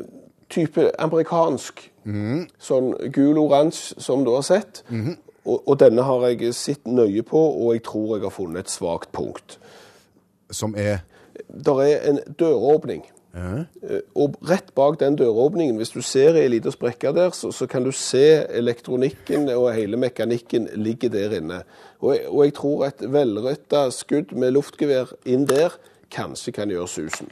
type 0.48 0.90
amerikansk, 0.98 1.90
sånn 2.58 2.92
gul-oransje 3.12 4.00
som 4.00 4.24
du 4.24 4.30
har 4.30 4.46
sett. 4.46 4.82
og, 5.44 5.68
og 5.68 5.78
denne 5.80 6.02
har 6.02 6.28
jeg 6.28 6.54
sett 6.54 6.86
nøye 6.86 7.22
på, 7.22 7.38
og 7.38 7.74
jeg 7.74 7.82
tror 7.82 8.16
jeg 8.16 8.22
har 8.22 8.30
funnet 8.30 8.64
et 8.64 8.70
svakt 8.70 9.12
punkt. 9.12 9.58
Som 10.50 10.74
er 10.76 10.98
Der 11.64 11.80
er 11.82 12.08
en 12.08 12.18
døråpning. 12.38 13.02
Eh, 13.36 14.00
Og 14.16 14.36
rett 14.48 14.72
bak 14.74 14.98
den 15.00 15.16
døråpningen, 15.16 15.76
hvis 15.76 15.92
du 15.92 16.00
ser 16.02 16.38
ei 16.40 16.48
lita 16.48 16.72
sprekke 16.72 17.12
der, 17.12 17.30
så, 17.36 17.52
så 17.52 17.66
kan 17.68 17.84
du 17.84 17.92
se 17.92 18.46
elektronikken 18.48 19.48
og 19.52 19.74
hele 19.76 19.96
mekanikken 20.00 20.70
ligge 20.74 21.10
der 21.12 21.36
inne. 21.36 21.62
Og 22.00 22.16
og 22.28 22.44
jeg 22.44 22.54
tror 22.54 22.86
et 22.86 23.02
velretta 23.12 23.90
skudd 23.90 24.32
med 24.32 24.56
luftgevær 24.56 25.12
inn 25.24 25.46
der 25.48 25.76
kanskje 26.10 26.52
kan 26.52 26.70
gjøre 26.70 26.88
susen. 26.88 27.28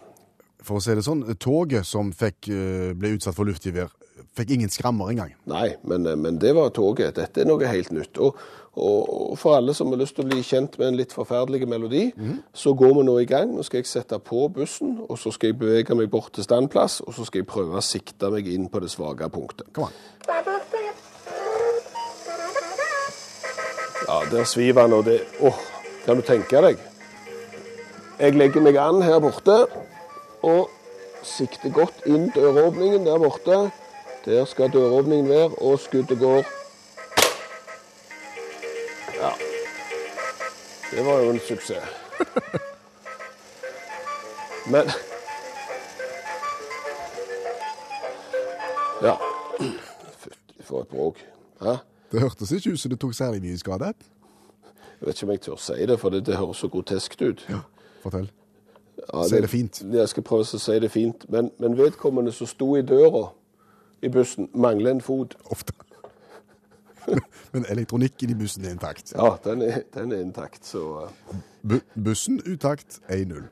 For 0.65 0.81
å 0.81 0.83
si 0.83 0.95
det 0.97 1.05
sånn, 1.05 1.25
toget 1.41 1.87
som 1.87 2.13
fikk, 2.13 2.49
eh, 2.49 2.93
ble 2.97 3.17
utsatt 3.17 3.37
for 3.37 3.45
luftgevær, 3.49 3.93
fikk 4.35 4.51
ingen 4.57 4.71
skrammer 4.71 5.11
engang. 5.11 5.33
Nei, 5.51 5.75
men, 5.83 6.07
eh, 6.07 6.17
men 6.17 6.39
det 6.39 6.55
var 6.55 6.71
toget. 6.75 7.17
Dette 7.17 7.43
er 7.43 7.49
noe 7.49 7.67
helt 7.67 7.91
nytt. 7.95 8.19
Og, 8.19 8.39
og, 8.75 9.33
og 9.33 9.39
for 9.39 9.57
alle 9.57 9.75
som 9.75 9.91
har 9.93 10.01
lyst 10.01 10.17
til 10.17 10.25
å 10.25 10.31
bli 10.31 10.43
kjent 10.43 10.79
med 10.79 10.89
en 10.89 10.99
litt 10.99 11.15
forferdelig 11.15 11.69
melodi, 11.71 12.05
så 12.55 12.75
går 12.75 12.95
vi 12.99 13.05
nå 13.07 13.19
i 13.23 13.29
gang. 13.31 13.55
Nå 13.55 13.63
skal 13.67 13.83
jeg 13.83 13.91
sette 13.91 14.19
på 14.19 14.49
bussen, 14.55 14.97
og 15.09 15.19
så 15.19 15.31
skal 15.35 15.53
jeg 15.53 15.59
bevege 15.59 15.95
meg 15.99 16.11
bort 16.11 16.33
til 16.35 16.47
standplass, 16.47 17.01
og 17.07 17.15
så 17.15 17.27
skal 17.27 17.43
jeg 17.43 17.51
prøve 17.51 17.79
å 17.79 17.85
sikte 17.85 18.31
meg 18.35 18.51
inn 18.51 18.69
på 18.69 18.83
det 18.83 18.91
svake 18.91 19.31
punktet. 19.31 19.71
Kom 19.75 19.91
an. 19.91 20.01
Ja, 24.05 24.19
der 24.31 24.45
sviver 24.45 24.85
han, 24.85 24.93
og 24.93 25.07
det 25.07 25.23
Åh, 25.41 25.61
kan 26.05 26.19
du 26.19 26.23
tenke 26.27 26.61
deg? 26.61 26.83
Jeg 28.19 28.37
legger 28.37 28.63
meg 28.63 28.77
an 28.79 29.01
her 29.03 29.17
borte 29.19 29.65
og 30.45 30.69
sikter 31.25 31.73
godt 31.73 32.05
inn 32.07 32.29
døråpningen 32.35 33.07
der 33.07 33.19
borte. 33.19 33.57
Der 34.25 34.45
skal 34.45 34.73
døråpningen 34.73 35.29
være, 35.29 35.49
og 35.49 35.81
skuddet 35.81 36.19
går. 36.19 36.45
Ja. 39.15 39.31
Det 40.97 41.07
var 41.07 41.19
jo 41.21 41.31
en 41.31 41.41
suksess. 41.41 41.85
Men 44.73 44.83
Ja. 49.03 49.15
Fytti 50.19 50.63
for 50.63 50.81
et 50.81 50.89
bråk. 50.89 51.17
Hæ? 51.63 51.69
Det 52.13 52.21
hørtes 52.21 52.53
ikke 52.53 52.71
ut 52.73 52.81
som 52.81 52.91
det 52.91 53.01
tok 53.01 53.15
særlig 53.15 53.43
mye 53.43 53.59
skade. 53.59 53.85
Jeg 53.85 55.07
vet 55.07 55.23
ikke 55.23 55.27
om 55.27 55.31
jeg 55.31 55.41
tør 55.41 55.57
si 55.57 55.87
det, 55.87 56.01
for 56.01 56.09
det, 56.11 56.27
det 56.27 56.37
høres 56.37 56.57
så 56.57 56.69
groteskt 56.69 57.23
ut. 57.23 57.49
Fortell. 58.03 58.31
Ja, 59.15 59.29
Si 59.29 59.37
det 59.37 59.51
fint. 59.51 59.83
Jeg 59.93 60.09
skal 60.09 60.23
prøve 60.23 60.43
å 60.47 60.59
si 60.59 60.79
det 60.81 60.91
fint. 60.91 61.27
Men, 61.29 61.51
men 61.59 61.79
vedkommende 61.79 62.33
som 62.33 62.47
sto 62.47 62.77
i 62.77 62.83
døra 62.83 63.27
i 64.05 64.13
bussen, 64.13 64.49
mangler 64.55 64.91
en 64.91 65.01
fot. 65.01 65.37
Ofte. 65.51 65.73
Men 67.53 67.67
elektronikken 67.69 68.31
i 68.31 68.35
bussen 68.35 68.65
er 68.65 68.77
intakt. 68.77 69.13
Ja, 69.17 69.37
den 69.45 69.63
er, 69.63 69.83
den 69.95 70.13
er 70.13 70.21
intakt, 70.21 70.67
så 70.67 71.05
eh, 71.05 71.37
Bu 71.65 71.81
bussen 71.95 72.41
utakt 72.47 73.01
1-0. 73.09 73.45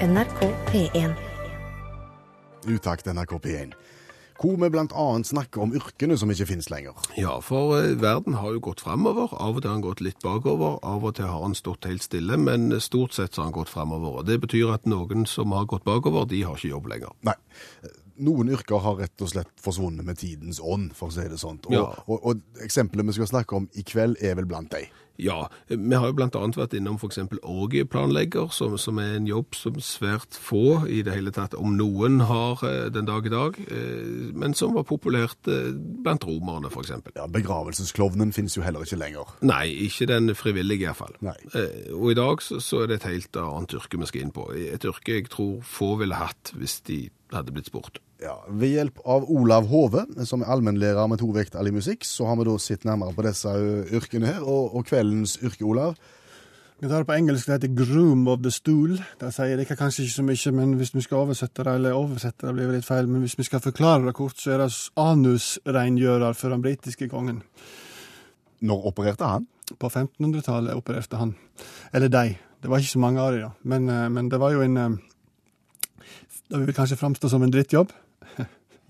NRK 0.00 0.40
P1. 0.72 1.12
Utakt 2.68 3.06
NRK 3.06 3.32
P1. 3.46 3.72
Hvor 4.40 4.56
vi 4.56 4.78
annet 4.78 5.26
snakker 5.26 5.60
om 5.60 5.74
yrkene 5.76 6.16
som 6.16 6.30
ikke 6.32 6.46
finnes 6.48 6.70
lenger. 6.72 6.96
Ja, 7.16 7.34
for 7.44 7.76
eh, 7.76 8.00
verden 8.00 8.38
har 8.40 8.54
jo 8.54 8.62
gått 8.64 8.80
fremover. 8.80 9.28
Av 9.36 9.56
og 9.56 9.60
til 9.60 9.68
har 9.68 9.76
den 9.76 9.84
gått 9.84 10.00
litt 10.00 10.22
bakover, 10.24 10.78
av 10.82 11.04
og 11.04 11.18
til 11.18 11.28
har 11.28 11.44
den 11.44 11.54
stått 11.54 11.84
helt 11.84 12.02
stille, 12.02 12.38
men 12.40 12.72
stort 12.80 13.12
sett 13.12 13.34
så 13.34 13.42
har 13.42 13.50
den 13.50 13.58
gått 13.58 13.72
fremover. 13.72 14.22
Og 14.22 14.26
Det 14.26 14.40
betyr 14.40 14.72
at 14.72 14.88
noen 14.88 15.26
som 15.28 15.52
har 15.52 15.68
gått 15.68 15.84
bakover, 15.84 16.24
de 16.24 16.40
har 16.42 16.56
ikke 16.56 16.72
jobb 16.72 16.88
lenger. 16.88 17.12
Nei. 17.28 17.36
Noen 18.20 18.52
yrker 18.52 18.82
har 18.84 18.98
rett 19.00 19.22
og 19.24 19.32
slett 19.32 19.52
forsvunnet 19.64 20.04
med 20.04 20.18
tidens 20.20 20.60
ånd, 20.60 20.92
for 20.96 21.08
å 21.08 21.14
si 21.16 21.24
det 21.28 21.40
sånn. 21.40 21.58
Og, 21.66 21.72
Ja. 21.76 21.86
og, 22.06 22.18
og 22.26 22.40
eksempelet 22.64 23.06
vi 23.08 23.12
skal 23.18 23.30
snakke 23.32 23.56
om 23.56 23.68
i 23.74 23.82
kveld, 23.86 24.20
er 24.22 24.34
vel 24.38 24.46
blant 24.50 24.70
de. 24.76 24.84
Ja, 25.20 25.50
vi 25.68 25.96
har 26.00 26.06
jo 26.08 26.14
annet 26.40 26.56
vært 26.56 26.72
innom 26.78 26.96
eksempel 27.10 27.36
orgieplanlegger, 27.44 28.48
som, 28.56 28.78
som 28.80 28.96
er 29.02 29.18
en 29.18 29.26
jobb 29.28 29.52
som 29.58 29.76
svært 29.84 30.32
få 30.40 30.86
i 30.88 31.02
det 31.04 31.12
hele 31.12 31.32
tatt, 31.36 31.52
om 31.60 31.74
noen 31.76 32.22
har 32.24 32.62
eh, 32.64 32.86
den 32.94 33.04
dag 33.08 33.26
i 33.28 33.32
dag, 33.32 33.58
eh, 33.68 34.30
men 34.32 34.54
som 34.56 34.72
var 34.78 34.86
populært 34.88 35.50
eh, 35.52 35.74
blant 35.76 36.24
romerne 36.24 36.70
eksempel. 36.84 37.12
Ja, 37.20 37.26
Begravelsesklovnen 37.28 38.32
finnes 38.32 38.56
jo 38.56 38.64
heller 38.64 38.86
ikke 38.86 38.96
lenger. 39.00 39.34
Nei, 39.44 39.66
ikke 39.86 40.08
den 40.10 40.32
frivillige 40.38 40.86
i 40.86 40.88
hvert 40.88 41.02
fall. 41.02 41.16
Eh, 41.52 41.92
Og 41.92 42.12
i 42.14 42.18
dag 42.18 42.40
så, 42.44 42.56
så 42.64 42.82
er 42.84 42.90
det 42.94 43.00
et 43.02 43.10
helt 43.10 43.36
annet 43.44 43.76
yrke 43.76 44.00
vi 44.00 44.08
skal 44.08 44.24
inn 44.24 44.32
på. 44.36 44.48
Et 44.56 44.84
yrke 44.88 45.18
jeg 45.20 45.28
tror 45.32 45.60
få 45.66 45.94
ville 46.00 46.16
hatt 46.16 46.54
hvis 46.56 46.80
de 46.88 47.02
hadde 47.34 47.52
blitt 47.54 47.68
spurt. 47.68 48.00
Ja, 48.20 48.36
Ved 48.48 48.74
hjelp 48.74 48.98
av 49.08 49.24
Olav 49.32 49.68
Hove, 49.70 50.04
som 50.28 50.42
er 50.42 50.50
allmennlærer 50.52 51.08
med 51.08 51.22
to 51.22 51.30
vekttall 51.32 51.70
i 51.70 51.72
musikk, 51.72 52.04
så 52.04 52.26
har 52.28 52.36
vi 52.36 52.44
da 52.44 52.56
sett 52.60 52.84
nærmere 52.84 53.16
på 53.16 53.24
disse 53.24 53.52
yrkene 53.96 54.28
her. 54.28 54.42
Og, 54.44 54.74
og 54.76 54.84
kveldens 54.88 55.38
yrke, 55.40 55.64
Olav, 55.64 55.94
Vi 56.80 56.88
tar 56.88 57.02
det 57.02 57.06
på 57.06 57.12
engelsk, 57.12 57.46
det 57.46 57.52
heter 57.52 57.74
'groom 57.76 58.28
of 58.28 58.38
the 58.40 58.50
stool'. 58.50 59.02
Det 59.20 59.34
sier 59.34 59.56
dere 59.56 59.76
kanskje 59.76 60.02
ikke 60.02 60.14
så 60.14 60.22
mye, 60.22 60.52
men 60.56 60.74
hvis 60.74 60.94
vi 60.94 61.00
skal 61.00 61.16
oversette 61.16 61.64
det, 61.64 61.74
eller 61.74 61.92
oversette 61.92 62.46
det 62.46 62.54
blir 62.54 62.66
vel 62.66 62.74
litt 62.76 62.84
feil, 62.84 63.06
men 63.06 63.20
hvis 63.20 63.38
vi 63.38 63.44
skal 63.44 63.60
forklare 63.60 64.06
det 64.06 64.14
kort, 64.14 64.40
så 64.40 64.50
er 64.50 64.58
det 64.58 64.90
anusrengjører 64.96 66.32
for 66.32 66.48
den 66.48 66.62
britiske 66.62 67.08
kongen. 67.08 67.42
når 68.60 68.86
opererte 68.86 69.24
han? 69.24 69.46
På 69.78 69.88
1500-tallet 69.88 70.74
opererte 70.74 71.16
han. 71.16 71.34
Eller 71.92 72.08
de. 72.08 72.38
Det 72.62 72.70
var 72.70 72.78
ikke 72.78 72.92
så 72.92 72.98
mange 72.98 73.20
av 73.20 73.32
dem. 73.32 73.50
Men, 73.62 74.12
men 74.12 74.28
det 74.30 74.40
var 74.40 74.50
jo 74.50 74.62
en 74.62 75.00
Det 76.50 76.66
vil 76.66 76.74
kanskje 76.74 76.96
framstå 76.96 77.28
som 77.28 77.42
en 77.42 77.50
drittjobb. 77.50 77.92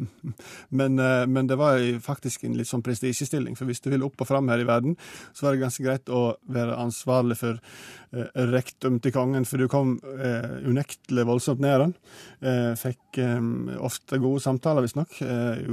Men, 0.79 0.99
eh, 1.03 1.25
men 1.27 1.49
det 1.51 1.57
var 1.59 1.81
faktisk 2.05 2.45
en 2.47 2.55
litt 2.59 2.69
sånn 2.69 2.85
prestisjestilling, 2.85 3.57
for 3.59 3.69
hvis 3.69 3.83
du 3.83 3.91
ville 3.91 4.07
opp 4.07 4.23
og 4.23 4.29
fram 4.29 4.49
her 4.53 4.63
i 4.63 4.69
verden, 4.69 4.97
så 5.35 5.47
var 5.47 5.57
det 5.57 5.65
ganske 5.65 5.85
greit 5.85 6.13
å 6.13 6.21
være 6.51 6.77
ansvarlig 6.79 7.37
for 7.41 7.59
eh, 7.59 8.45
rektum 8.53 9.01
til 9.03 9.15
kongen, 9.15 9.47
for 9.49 9.61
du 9.61 9.69
kom 9.73 9.97
eh, 10.15 10.61
unektelig 10.69 11.27
voldsomt 11.29 11.63
ned 11.65 11.87
han. 11.87 11.95
Eh, 12.41 12.73
fikk 12.81 13.21
eh, 13.23 13.41
ofte 13.81 14.21
gode 14.23 14.43
samtaler, 14.45 14.87
visstnok. 14.87 15.19
Eh, 15.27 15.65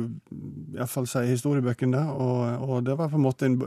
Iallfall 0.77 1.09
sier 1.09 1.29
historiebøkene 1.31 1.97
det. 1.97 2.05
Og, 2.17 2.67
og 2.67 2.85
det 2.87 2.97
var 2.99 3.11
på 3.11 3.19
en 3.19 3.25
måte 3.25 3.49
en, 3.49 3.57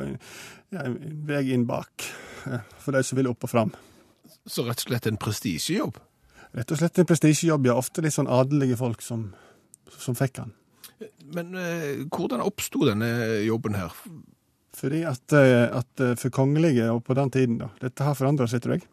ja, 0.75 0.85
en 0.85 0.99
vei 1.29 1.45
inn 1.55 1.67
bak 1.69 2.07
eh, 2.51 2.63
for 2.83 2.97
de 2.97 3.05
som 3.07 3.21
ville 3.21 3.33
opp 3.33 3.47
og 3.47 3.53
fram. 3.53 3.75
Så 4.47 4.65
rett 4.67 4.83
og 4.83 4.91
slett 4.91 5.09
en 5.11 5.21
prestisjejobb. 5.21 6.01
Rett 6.57 6.73
og 6.75 6.81
slett 6.81 6.99
en 6.99 7.07
prestisjejobb, 7.07 7.69
ja. 7.69 7.77
Ofte 7.79 8.03
litt 8.03 8.17
sånn 8.17 8.31
adelige 8.31 8.79
folk 8.81 9.05
som, 9.05 9.31
som 9.99 10.19
fikk 10.19 10.43
han. 10.43 10.55
Men 11.35 11.55
eh, 11.57 12.05
hvordan 12.11 12.43
oppsto 12.45 12.85
denne 12.89 13.11
jobben 13.47 13.79
her? 13.79 13.95
Fordi 14.77 15.03
at, 15.09 15.33
eh, 15.37 15.67
at 15.77 16.01
eh, 16.01 16.17
for 16.19 16.33
kongelige, 16.35 16.89
og 16.93 17.05
på 17.05 17.17
den 17.19 17.31
tiden, 17.31 17.59
da 17.61 17.71
Dette 17.83 18.07
har 18.07 18.17
forandra 18.19 18.49
seg, 18.51 18.63
tror 18.65 18.79
jeg. 18.79 18.87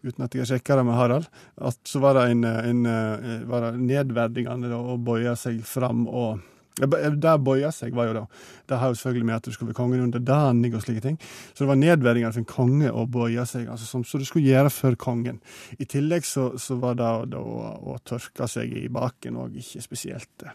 Uten 0.00 0.24
at 0.24 0.34
jeg 0.34 0.42
har 0.42 0.48
sjekka 0.54 0.78
det 0.78 0.86
med 0.88 0.96
Harald. 0.96 1.26
At 1.60 1.78
så 1.86 2.00
var 2.02 2.16
det 2.16 2.30
en, 2.32 2.44
en, 2.44 2.86
eh, 2.88 3.42
var 3.48 3.68
det 3.68 3.82
nedverdigende 3.84 4.70
da, 4.72 4.80
å 4.80 4.96
bøye 4.96 5.36
seg 5.38 5.60
fram 5.66 6.06
og 6.08 6.40
Der 6.80 7.40
bøya 7.42 7.70
seg 7.74 7.94
var 7.96 8.08
jo 8.08 8.14
da 8.16 8.24
Det 8.68 8.78
har 8.80 8.90
jo 8.90 8.96
selvfølgelig 8.98 9.26
med 9.26 9.36
at 9.36 9.48
du 9.48 9.52
skulle 9.52 9.70
være 9.72 9.80
kongen 9.80 10.04
under 10.06 10.22
Danig 10.24 10.72
og 10.74 10.82
slike 10.84 11.02
ting. 11.04 11.18
Så 11.52 11.64
det 11.64 11.68
var 11.68 11.80
nedverdigende 11.80 12.32
for 12.32 12.42
en 12.42 12.50
konge 12.50 12.92
å 12.92 13.06
bøye 13.10 13.44
seg, 13.48 13.68
altså 13.68 13.86
som 13.88 14.04
så 14.06 14.20
du 14.20 14.26
skulle 14.28 14.48
gjøre 14.48 14.70
for 14.72 14.96
kongen. 15.00 15.40
I 15.78 15.88
tillegg 15.90 16.26
så, 16.28 16.50
så 16.58 16.78
var 16.80 16.98
det 16.98 17.12
da 17.34 17.40
å, 17.40 17.60
å 17.92 17.96
tørke 18.06 18.48
seg 18.50 18.72
i 18.78 18.88
baken 18.92 19.40
òg 19.42 19.56
ikke 19.60 19.82
spesielt 19.84 20.46
eh, 20.46 20.54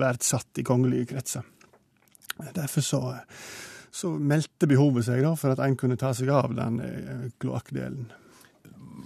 verdsatt 0.00 0.62
i 0.62 0.66
kongelige 0.66 1.12
kretser. 1.12 1.44
Derfor 2.54 2.80
så, 2.80 3.02
så 3.92 4.14
meldte 4.16 4.68
behovet 4.70 5.06
seg 5.08 5.22
da, 5.24 5.34
for 5.36 5.52
at 5.52 5.62
en 5.64 5.76
kunne 5.78 5.98
ta 6.00 6.14
seg 6.16 6.32
av 6.32 6.54
den 6.56 6.80
eh, 6.84 7.28
kloakkdelen. 7.42 8.08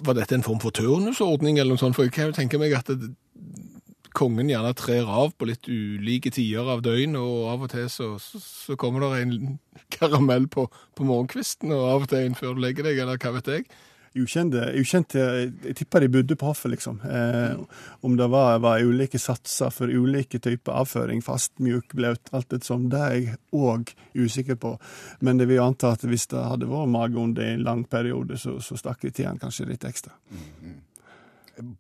Var 0.05 0.17
dette 0.19 0.37
en 0.37 0.45
form 0.45 0.61
for 0.63 0.75
turnusordning 0.75 1.59
eller 1.59 1.75
noe 1.75 1.81
sånt? 1.81 1.97
For 1.97 2.07
jeg 2.07 2.15
kan 2.15 2.31
jo 2.31 2.37
tenke 2.37 2.61
meg 2.61 2.75
at 2.77 2.91
det, 2.93 3.13
kongen 4.15 4.51
gjerne 4.53 4.75
trer 4.79 5.09
av 5.11 5.33
på 5.37 5.49
litt 5.51 5.67
ulike 5.69 6.33
tider 6.35 6.69
av 6.71 6.85
døgn, 6.85 7.17
og 7.21 7.49
av 7.53 7.65
og 7.67 7.73
til 7.75 7.89
så, 7.93 8.13
så, 8.23 8.41
så 8.43 8.77
kommer 8.81 9.05
det 9.05 9.25
en 9.25 9.57
karamell 9.95 10.47
på, 10.51 10.69
på 10.95 11.09
morgenkvisten, 11.09 11.75
og 11.75 11.89
av 11.89 12.07
og 12.07 12.13
til 12.13 12.29
en 12.29 12.39
før 12.39 12.55
du 12.55 12.63
legger 12.65 12.89
deg, 12.89 13.03
eller 13.03 13.21
hva 13.21 13.35
vet 13.39 13.53
jeg. 13.57 13.67
Ukjente, 14.15 14.69
ukjente 14.79 15.19
Jeg 15.19 15.75
tipper 15.75 16.05
de 16.05 16.09
bodde 16.15 16.37
på 16.39 16.47
hoffet, 16.47 16.71
liksom. 16.71 17.01
Eh, 17.03 17.57
om 18.07 18.15
det 18.17 18.29
var, 18.31 18.61
var 18.63 18.85
ulike 18.87 19.19
satser 19.19 19.75
for 19.75 19.91
ulike 19.91 20.39
typer 20.39 20.79
avføring, 20.85 21.23
fast, 21.23 21.57
mjuk, 21.59 21.97
blaut, 21.99 22.31
alt 22.31 22.53
det 22.55 22.63
som, 22.63 22.87
det 22.93 23.01
er 23.03 23.17
jeg 23.17 23.37
òg 23.51 23.91
usikker 24.15 24.61
på. 24.63 24.77
Men 25.19 25.43
det 25.43 25.49
vil 25.51 25.59
jo 25.59 25.67
anta 25.67 25.97
at 25.97 26.07
hvis 26.07 26.29
det 26.31 26.47
hadde 26.47 26.71
vært 26.71 26.95
mageonde 26.95 27.43
i 27.43 27.57
en 27.57 27.67
lang 27.67 27.83
periode, 27.91 28.39
så, 28.39 28.61
så 28.63 28.79
stakk 28.79 29.03
de 29.03 29.11
til 29.11 29.27
han 29.27 29.43
kanskje 29.43 29.67
litt 29.73 29.87
ekstra. 29.91 30.15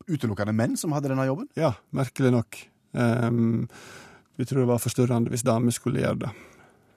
Utelukkende 0.08 0.54
menn 0.56 0.78
som 0.80 0.94
hadde 0.96 1.10
denne 1.12 1.26
jobben? 1.28 1.48
Ja, 1.58 1.74
merkelig 1.96 2.32
nok. 2.34 2.58
Um, 2.94 3.68
vi 4.38 4.46
tror 4.46 4.64
det 4.64 4.70
var 4.70 4.82
forstyrrende 4.82 5.32
hvis 5.32 5.46
damer 5.46 5.74
skulle 5.74 6.02
gjøre 6.02 6.26
det. 6.26 6.34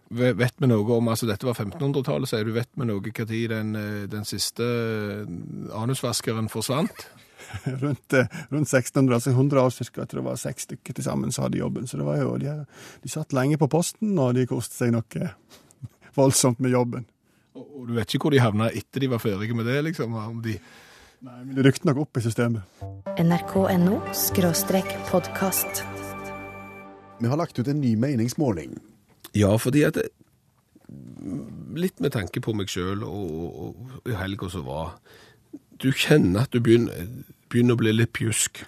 Vet 0.09 0.55
vi 0.57 0.67
noe 0.69 0.87
om, 0.95 1.09
altså 1.11 1.27
Dette 1.27 1.43
var 1.43 1.57
1500-tallet, 1.57 2.29
sier 2.29 2.47
du. 2.47 2.53
Vet 2.55 2.69
vi 2.79 2.85
noe 2.87 3.01
når 3.03 3.49
den, 3.51 3.73
eh, 3.75 4.03
den 4.07 4.23
siste 4.25 4.63
eh, 4.63 5.25
anusvaskeren 5.75 6.47
forsvant? 6.49 7.09
rundt, 7.83 8.13
eh, 8.13 8.27
rundt 8.49 8.71
1600, 8.73 9.15
altså 9.15 9.29
100 9.29 9.61
år 9.61 9.69
ca. 9.69 9.83
jeg 10.01 10.07
tror 10.07 10.21
det 10.21 10.29
var 10.29 10.39
seks 10.39 10.67
stykker 10.67 10.95
til 10.95 11.03
sammen 11.03 11.31
som 11.31 11.43
hadde 11.43 11.59
jobben. 11.59 11.87
Så 11.87 11.99
det 11.99 12.07
var 12.07 12.21
jo, 12.21 12.37
de, 12.39 12.55
de 13.03 13.11
satt 13.11 13.35
lenge 13.35 13.59
på 13.59 13.67
posten, 13.71 14.15
og 14.19 14.33
de 14.37 14.47
koste 14.47 14.79
seg 14.79 14.95
noe 14.95 15.31
voldsomt 16.19 16.63
med 16.63 16.71
jobben. 16.71 17.07
Og, 17.57 17.67
og 17.67 17.87
du 17.89 17.95
vet 17.97 18.15
ikke 18.15 18.29
hvor 18.29 18.37
de 18.37 18.43
havna 18.43 18.71
etter 18.71 19.03
de 19.03 19.11
var 19.11 19.23
ferdige 19.23 19.57
med 19.57 19.67
det? 19.67 19.81
liksom, 19.91 20.15
om 20.15 20.41
de... 20.45 20.55
Nei, 21.25 21.39
men 21.41 21.56
det 21.58 21.63
rykte 21.65 21.88
nok 21.89 22.03
opp 22.03 22.17
i 22.19 22.21
systemet. 22.21 22.62
nrk.no 23.17 23.95
podkast. 25.10 25.82
Vi 27.19 27.27
har 27.27 27.38
lagt 27.38 27.58
ut 27.60 27.67
en 27.67 27.82
ny 27.82 27.95
meningsmåling. 27.95 28.77
Ja, 29.34 29.56
fordi 29.58 29.84
at 29.84 29.95
det, 29.95 30.10
Litt 31.77 31.99
med 31.99 32.13
tanke 32.13 32.39
på 32.41 32.53
meg 32.56 32.69
sjøl 32.71 33.01
og, 33.03 33.32
og, 33.34 33.89
og 34.06 34.13
helga 34.15 34.47
som 34.49 34.63
var. 34.69 34.93
Du 35.82 35.89
kjenner 35.91 36.45
at 36.45 36.53
du 36.53 36.62
begynner, 36.63 37.10
begynner 37.51 37.75
å 37.75 37.82
bli 37.82 37.91
litt 37.91 38.13
pjusk. 38.15 38.62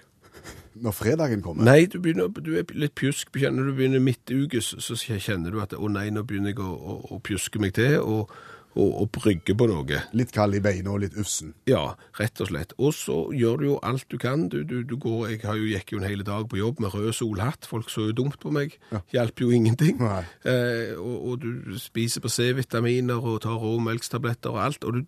Når 0.74 0.94
fredagen 0.94 1.42
kommer. 1.42 1.64
Nei, 1.64 1.86
du, 1.86 1.96
begynner, 2.02 2.28
du 2.28 2.52
er 2.58 2.74
litt 2.76 2.94
pjusk. 2.98 3.32
Kjenner 3.34 3.66
du 3.66 3.72
begynner 3.78 4.02
midtukes, 4.04 4.74
så 4.78 4.98
kjenner 4.98 5.54
du 5.54 5.62
at 5.62 5.72
å 5.74 5.88
nei, 5.90 6.10
nå 6.12 6.26
begynner 6.26 6.52
jeg 6.52 6.60
å, 6.62 6.70
å, 6.74 6.98
å 7.16 7.20
pjuske 7.24 7.62
meg 7.62 7.78
til 7.78 7.98
og, 8.02 8.34
og, 8.76 8.90
og 9.02 9.08
brygge 9.16 9.54
på 9.58 9.66
noe. 9.70 10.00
Litt 10.16 10.30
kald 10.34 10.54
i 10.54 10.60
beina 10.62 10.92
og 10.94 11.00
litt 11.02 11.16
ufsen. 11.18 11.52
Ja, 11.68 11.96
rett 12.20 12.40
og 12.44 12.50
slett. 12.52 12.74
Og 12.78 12.92
så 12.94 13.16
gjør 13.34 13.56
du 13.60 13.64
jo 13.70 13.78
alt 13.82 14.06
du 14.12 14.16
kan. 14.22 14.48
Du, 14.52 14.60
du, 14.64 14.80
du 14.86 14.94
går, 15.00 15.28
jeg 15.32 15.40
har 15.44 15.58
jo, 15.58 15.66
gikk 15.72 15.92
jo 15.96 16.00
en 16.02 16.06
hel 16.08 16.22
dag 16.26 16.46
på 16.52 16.60
jobb 16.60 16.80
med 16.84 16.94
rød 16.94 17.12
solhatt. 17.18 17.66
Folk 17.70 17.90
så 17.90 18.08
jo 18.08 18.16
dumt 18.22 18.38
på 18.42 18.52
meg. 18.54 18.76
Hjalp 19.14 19.42
jo 19.42 19.50
ingenting. 19.54 20.00
Eh, 20.04 20.94
og, 20.98 21.16
og 21.32 21.42
du 21.42 21.76
spiser 21.82 22.22
på 22.24 22.30
C-vitaminer 22.32 23.18
og 23.20 23.40
tar 23.46 23.58
råmelkstabletter 23.60 24.54
og 24.54 24.62
alt. 24.68 24.86
Og 24.86 25.00
du 25.00 25.02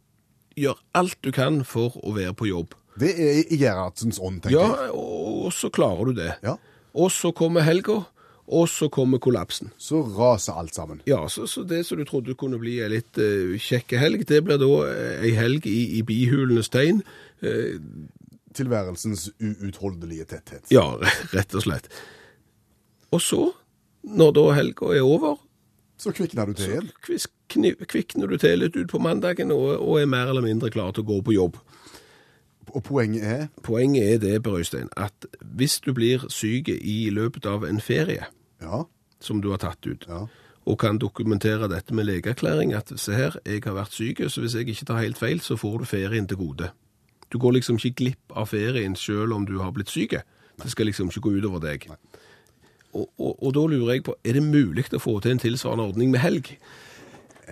gjør 0.59 0.81
alt 0.99 1.19
du 1.25 1.31
kan 1.33 1.63
for 1.65 1.95
å 2.03 2.13
være 2.19 2.35
på 2.37 2.51
jobb. 2.51 2.75
Det 3.01 3.09
er 3.15 3.39
i 3.49 3.57
Gerhardsens 3.57 4.19
ånd, 4.21 4.43
tenker 4.45 4.59
Ja, 4.59 4.67
jeg. 4.85 4.91
og, 4.99 5.47
og 5.47 5.53
så 5.57 5.71
klarer 5.73 6.11
du 6.11 6.19
det. 6.19 6.33
Ja. 6.45 6.59
Og 6.93 7.09
så 7.15 7.31
kommer 7.33 7.65
helga, 7.65 8.03
og 8.47 8.67
så 8.69 8.89
kommer 8.91 9.21
kollapsen. 9.23 9.71
Så 9.79 10.03
raser 10.17 10.57
alt 10.59 10.75
sammen. 10.75 11.01
Ja, 11.07 11.29
så, 11.29 11.47
så 11.47 11.63
det 11.63 11.85
som 11.87 11.99
du 11.99 12.05
trodde 12.05 12.35
kunne 12.39 12.59
bli 12.59 12.81
ei 12.83 12.91
litt 12.91 13.19
uh, 13.21 13.55
kjekke 13.61 14.01
helg, 14.01 14.27
det 14.29 14.43
blir 14.45 14.59
da 14.59 14.71
eh, 14.89 15.29
ei 15.29 15.31
helg 15.39 15.69
i, 15.71 15.99
i 15.99 16.03
bihulenes 16.07 16.73
tegn. 16.73 17.05
Uh, 17.45 17.79
Tilværelsens 18.53 19.31
uutholdelige 19.41 20.27
tetthet. 20.35 20.67
Ja, 20.75 20.85
rett 21.37 21.55
og 21.57 21.65
slett. 21.65 21.89
Og 23.15 23.23
så, 23.23 23.47
når 24.03 24.37
da 24.37 24.47
helga 24.59 24.93
er 24.97 25.07
over, 25.07 25.41
Så 26.03 26.11
kvikner 26.11 26.49
du 26.51 26.57
til 26.59 26.73
igjen. 26.73 26.89
Så 27.23 27.29
kvikner 27.87 28.27
du 28.27 28.35
til 28.41 28.59
litt 28.59 28.75
ut 28.75 28.91
på 28.91 28.99
mandagen 28.99 29.53
og, 29.55 29.77
og 29.79 30.01
er 30.01 30.09
mer 30.11 30.33
eller 30.33 30.43
mindre 30.43 30.71
klar 30.75 30.91
til 30.91 31.05
å 31.05 31.11
gå 31.13 31.21
på 31.23 31.35
jobb. 31.37 31.61
Og 32.71 32.83
poenget 32.85 33.25
er 33.25 33.47
Poenget 33.63 34.15
er 34.15 34.19
det, 34.19 34.43
Per 34.43 34.55
Øystein, 34.59 34.89
at 34.97 35.27
hvis 35.41 35.81
du 35.81 35.93
blir 35.93 36.29
syk 36.29 36.69
i 36.69 37.11
løpet 37.11 37.47
av 37.47 37.65
en 37.65 37.81
ferie 37.81 38.25
Ja. 38.63 38.83
som 39.21 39.41
du 39.43 39.51
har 39.51 39.59
tatt 39.59 39.87
ut, 39.87 40.07
ja. 40.09 40.27
og 40.67 40.79
kan 40.79 40.99
dokumentere 40.99 41.69
dette 41.69 41.95
med 41.95 42.05
legeerklæring, 42.07 42.73
at 42.75 42.93
se 42.97 43.13
her, 43.13 43.37
jeg 43.47 43.63
har 43.65 43.75
vært 43.75 43.93
syk, 43.93 44.23
så 44.29 44.41
hvis 44.41 44.55
jeg 44.55 44.69
ikke 44.69 44.85
tar 44.85 45.01
helt 45.03 45.19
feil, 45.19 45.41
så 45.41 45.57
får 45.57 45.79
du 45.79 45.85
ferien 45.85 46.27
til 46.29 46.37
gode. 46.37 46.71
Du 47.33 47.39
går 47.39 47.53
liksom 47.53 47.77
ikke 47.77 47.95
glipp 47.97 48.37
av 48.37 48.47
ferien 48.47 48.97
selv 48.97 49.33
om 49.33 49.47
du 49.47 49.59
har 49.59 49.71
blitt 49.73 49.91
syk. 49.91 50.15
Det 50.63 50.71
skal 50.71 50.87
liksom 50.87 51.09
ikke 51.09 51.21
gå 51.21 51.31
utover 51.39 51.59
deg. 51.61 51.89
Og, 52.93 53.09
og, 53.19 53.43
og 53.43 53.55
da 53.55 53.61
lurer 53.67 53.93
jeg 53.95 54.05
på, 54.05 54.15
er 54.25 54.33
det 54.33 54.43
mulig 54.43 54.85
å 54.93 54.99
få 55.01 55.21
til 55.21 55.33
en 55.33 55.39
tilsvarende 55.39 55.85
ordning 55.85 56.11
med 56.11 56.21
helg? 56.21 56.59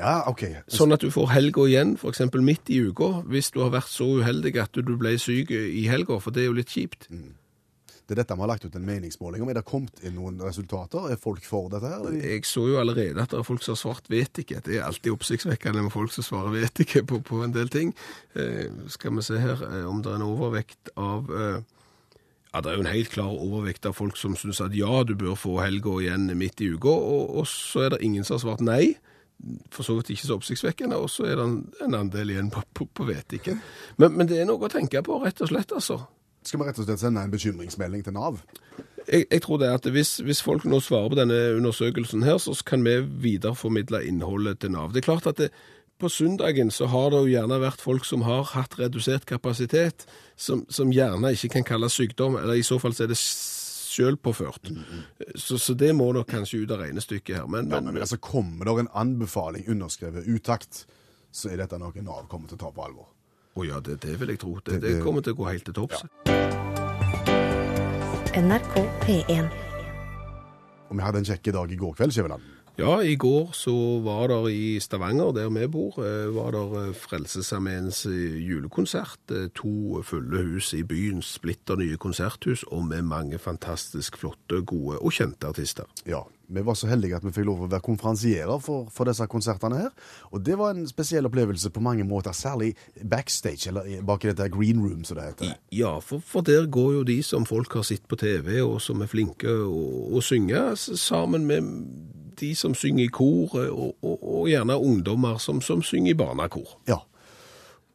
Ja, 0.00 0.14
OK. 0.30 0.46
Sånn 0.72 0.94
at 0.96 1.04
du 1.04 1.10
får 1.12 1.28
helga 1.34 1.66
igjen, 1.68 1.94
eksempel 2.08 2.42
midt 2.44 2.72
i 2.72 2.80
uka, 2.88 3.20
hvis 3.28 3.52
du 3.52 3.60
har 3.60 3.74
vært 3.74 3.92
så 3.92 4.08
uheldig 4.20 4.56
at 4.62 4.80
du 4.80 4.96
ble 4.96 5.12
syk 5.20 5.52
i 5.52 5.84
helga, 5.90 6.16
for 6.24 6.32
det 6.32 6.44
er 6.44 6.50
jo 6.50 6.56
litt 6.56 6.72
kjipt. 6.72 7.10
Det 7.10 8.16
er 8.16 8.24
dette 8.24 8.34
vi 8.34 8.42
har 8.42 8.50
lagt 8.50 8.64
ut 8.66 8.74
en 8.74 8.82
meningsmåling 8.82 9.44
om. 9.44 9.50
Er 9.52 9.60
det 9.60 9.68
kommet 9.68 10.00
inn 10.02 10.16
noen 10.18 10.40
resultater? 10.42 11.12
Er 11.12 11.18
folk 11.22 11.44
for 11.46 11.68
dette 11.70 11.86
her? 11.92 12.08
Jeg 12.18 12.42
så 12.48 12.64
jo 12.66 12.80
allerede 12.80 13.22
at 13.22 13.30
det 13.30 13.38
er 13.38 13.46
folk 13.46 13.62
som 13.62 13.76
har 13.76 13.78
svart 13.84 14.10
'vet 14.10 14.40
ikke'. 14.42 14.64
Det 14.66 14.78
er 14.78 14.82
alltid 14.82 15.12
oppsiktsvekkende 15.12 15.82
med 15.82 15.92
folk 15.92 16.10
som 16.10 16.24
svarer 16.26 16.50
'vet 16.50 16.80
ikke' 16.82 17.06
på, 17.06 17.20
på 17.22 17.44
en 17.44 17.54
del 17.54 17.68
ting. 17.68 17.94
Eh, 18.34 18.66
skal 18.88 19.14
vi 19.14 19.22
se 19.22 19.38
her 19.38 19.62
eh, 19.62 19.86
om 19.86 20.02
det 20.02 20.10
er 20.10 20.16
en 20.16 20.26
overvekt 20.26 20.90
av 20.96 21.30
eh, 21.30 21.62
Ja, 22.52 22.60
det 22.60 22.66
er 22.66 22.74
jo 22.74 22.80
en 22.80 22.96
helt 22.96 23.10
klar 23.10 23.30
overvekt 23.30 23.86
av 23.86 23.94
folk 23.94 24.16
som 24.16 24.34
syns 24.34 24.60
at 24.60 24.74
ja, 24.74 25.04
du 25.04 25.14
bør 25.14 25.36
få 25.38 25.60
helga 25.62 26.00
igjen 26.02 26.36
midt 26.36 26.60
i 26.60 26.66
uka, 26.74 26.88
og, 26.88 27.36
og 27.36 27.46
så 27.46 27.86
er 27.86 27.88
det 27.90 28.02
ingen 28.02 28.24
som 28.24 28.34
har 28.34 28.40
svart 28.40 28.60
nei. 28.60 28.96
For 29.72 29.86
så 29.86 29.96
vidt 29.96 30.12
ikke 30.14 30.28
så 30.28 30.36
oppsiktsvekkende, 30.36 30.98
og 31.00 31.10
så 31.10 31.24
er 31.30 31.38
det 31.40 31.46
en, 31.46 31.94
andel 31.96 32.34
igjen 32.34 32.50
på, 32.52 32.62
på, 32.76 32.86
på 32.92 33.06
vet 33.08 33.38
ikke. 33.38 33.56
Men, 33.96 34.16
men 34.18 34.28
det 34.28 34.40
er 34.40 34.48
noe 34.48 34.68
å 34.68 34.72
tenke 34.72 35.02
på, 35.06 35.20
rett 35.22 35.40
og 35.40 35.52
slett, 35.52 35.72
altså. 35.76 36.02
Skal 36.44 36.60
vi 36.60 36.68
rett 36.68 36.80
og 36.80 36.88
slett 36.88 37.02
sende 37.02 37.24
en 37.24 37.32
bekymringsmelding 37.32 38.04
til 38.04 38.16
Nav? 38.16 38.40
Jeg, 39.06 39.26
jeg 39.26 39.42
tror 39.44 39.60
det 39.60 39.68
er 39.68 39.76
at 39.80 39.88
hvis, 39.92 40.18
hvis 40.24 40.42
folk 40.44 40.64
nå 40.68 40.80
svarer 40.84 41.12
på 41.12 41.18
denne 41.18 41.38
undersøkelsen 41.56 42.24
her, 42.24 42.38
så 42.40 42.54
kan 42.66 42.84
vi 42.84 42.98
videreformidle 43.24 44.02
innholdet 44.08 44.60
til 44.60 44.72
Nav. 44.76 44.92
Det 44.92 45.02
er 45.02 45.08
klart 45.08 45.28
at 45.28 45.40
det, 45.40 45.50
på 46.00 46.08
søndagen 46.08 46.70
så 46.72 46.88
har 46.88 47.10
det 47.12 47.20
jo 47.24 47.32
gjerne 47.34 47.60
vært 47.60 47.82
folk 47.84 48.06
som 48.08 48.24
har 48.24 48.46
hatt 48.54 48.78
redusert 48.80 49.26
kapasitet, 49.28 50.06
som, 50.36 50.64
som 50.72 50.92
gjerne 50.92 51.34
ikke 51.36 51.52
kan 51.58 51.66
kalles 51.74 51.96
sykdom, 51.96 52.38
eller 52.40 52.56
i 52.56 52.64
så 52.64 52.80
fall 52.80 52.96
så 52.96 53.04
er 53.04 53.12
det 53.12 53.20
selvpåført. 53.90 54.70
Så, 55.34 55.58
så 55.58 55.74
det 55.74 55.90
må 55.98 56.10
nok 56.16 56.28
kanskje 56.30 56.62
ut 56.64 56.70
av 56.74 56.80
regnestykket 56.84 57.36
her. 57.40 57.46
Men, 57.50 57.68
Ja, 57.70 57.80
men, 57.80 57.94
men 57.94 58.02
altså 58.06 58.18
Kommer 58.22 58.64
det 58.70 58.76
en 58.86 58.92
anbefaling 59.04 59.66
underskrevet 59.68 60.26
utakt, 60.30 60.84
så 61.32 61.50
er 61.52 61.56
dette 61.64 61.78
noe 61.78 62.02
Nav 62.02 62.26
kommer 62.30 62.48
til 62.50 62.58
å 62.58 62.64
ta 62.66 62.70
på 62.74 62.84
alvor. 62.86 63.08
Å 63.58 63.64
ja, 63.66 63.80
det, 63.82 63.98
det 64.02 64.14
vil 64.20 64.28
jeg 64.34 64.38
tro. 64.42 64.56
Det, 64.64 64.78
Det- 64.80 64.94
det 64.96 65.02
kommer 65.02 65.22
til 65.26 65.34
å 65.34 65.40
gå 65.42 65.48
helt 65.50 65.64
til 65.66 65.74
topps. 65.74 66.04
NRK 68.38 68.76
P1. 69.04 69.48
Og 70.90 70.96
vi 70.98 71.02
hadde 71.02 71.18
en 71.22 71.26
kjekk 71.26 71.50
dag 71.54 71.70
i 71.72 71.78
går 71.78 71.94
kveld, 71.98 72.12
Skjæveland. 72.14 72.42
Ja, 72.80 73.02
i 73.04 73.12
går 73.20 73.50
så 73.52 73.72
var 74.00 74.30
der 74.30 74.46
i 74.48 74.78
Stavanger, 74.80 75.34
der 75.36 75.50
vi 75.52 75.66
bor, 75.68 75.98
eh, 76.00 76.30
var 76.32 76.54
der 76.54 76.76
eh, 76.80 76.94
Frelsesarmeens 76.96 78.06
eh, 78.06 78.40
julekonsert. 78.40 79.34
To 79.54 80.00
fulle 80.02 80.40
hus 80.46 80.72
i 80.72 80.80
byens 80.82 81.34
splitter 81.36 81.76
nye 81.76 81.98
konserthus, 82.00 82.62
og 82.72 82.86
med 82.88 83.02
mange 83.02 83.38
fantastisk 83.38 84.16
flotte, 84.16 84.62
gode 84.64 84.96
og 84.98 85.12
kjente 85.12 85.50
artister. 85.52 85.84
Ja, 86.06 86.22
Vi 86.48 86.64
var 86.66 86.74
så 86.74 86.88
heldige 86.88 87.14
at 87.14 87.22
vi 87.22 87.30
fikk 87.30 87.46
lov 87.46 87.60
å 87.62 87.68
være 87.70 87.84
konferansierer 87.86 88.58
for, 88.58 88.88
for 88.90 89.06
disse 89.06 89.26
konsertene 89.30 89.76
her. 89.84 89.92
Og 90.32 90.42
det 90.42 90.56
var 90.58 90.72
en 90.74 90.88
spesiell 90.88 91.28
opplevelse 91.28 91.70
på 91.70 91.82
mange 91.84 92.02
måter, 92.04 92.32
særlig 92.32 92.72
backstage, 93.04 93.68
eller 93.68 94.02
bak 94.02 94.24
i 94.24 94.32
dette 94.32 94.48
green 94.50 94.80
room, 94.82 95.04
som 95.04 95.20
det 95.20 95.28
heter. 95.28 95.52
Ja, 95.70 95.98
for, 96.00 96.18
for 96.18 96.40
der 96.40 96.66
går 96.66 96.92
jo 96.96 97.04
de 97.04 97.20
som 97.22 97.46
folk 97.46 97.76
har 97.78 97.84
sett 97.86 98.08
på 98.08 98.16
TV, 98.16 98.62
og 98.64 98.80
som 98.82 99.04
er 99.04 99.12
flinke 99.12 99.52
å 99.52 100.24
synge, 100.24 100.64
sammen 100.80 101.46
med 101.46 101.70
de 102.40 102.54
som 102.56 102.74
synger 102.74 103.04
i 103.04 103.12
kor, 103.12 103.54
eh, 103.60 103.70
og, 103.70 103.94
og, 104.02 104.24
og 104.40 104.48
gjerne 104.50 104.78
ungdommer 104.78 105.38
som, 105.42 105.60
som 105.64 105.84
synger 105.86 106.14
i 106.14 106.18
barnekor. 106.18 106.78
Ja. 106.88 107.02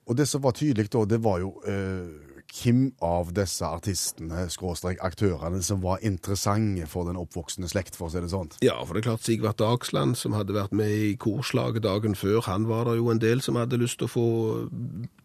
Og 0.06 0.18
det 0.18 0.28
som 0.30 0.44
var 0.44 0.54
tydelig 0.54 0.92
da, 0.94 1.02
det 1.10 1.24
var 1.26 1.40
jo 1.42 1.56
eh, 1.66 2.36
hvem 2.56 2.92
av 3.04 3.32
disse 3.36 3.66
artistene, 3.68 4.46
skråstrek 4.54 5.02
aktørene, 5.04 5.62
som 5.66 5.82
var 5.84 6.04
interessante 6.06 6.88
for 6.90 7.10
den 7.10 7.20
oppvoksende 7.20 7.70
slekt, 7.72 7.98
for 7.98 8.08
å 8.08 8.14
si 8.14 8.22
det 8.22 8.32
sånn. 8.32 8.52
Ja, 8.66 8.78
for 8.84 8.96
det 8.96 9.04
er 9.04 9.10
klart 9.10 9.26
Sigvart 9.26 9.60
Dagsland, 9.60 10.18
som 10.20 10.36
hadde 10.38 10.56
vært 10.56 10.76
med 10.76 10.94
i 10.94 11.16
korslaget 11.20 11.84
dagen 11.86 12.16
før, 12.18 12.44
han 12.48 12.70
var 12.70 12.88
det 12.90 12.98
jo 13.00 13.10
en 13.12 13.22
del 13.24 13.44
som 13.46 13.60
hadde 13.60 13.82
lyst 13.82 14.00
til 14.00 14.10
å 14.10 14.14
få 14.14 14.28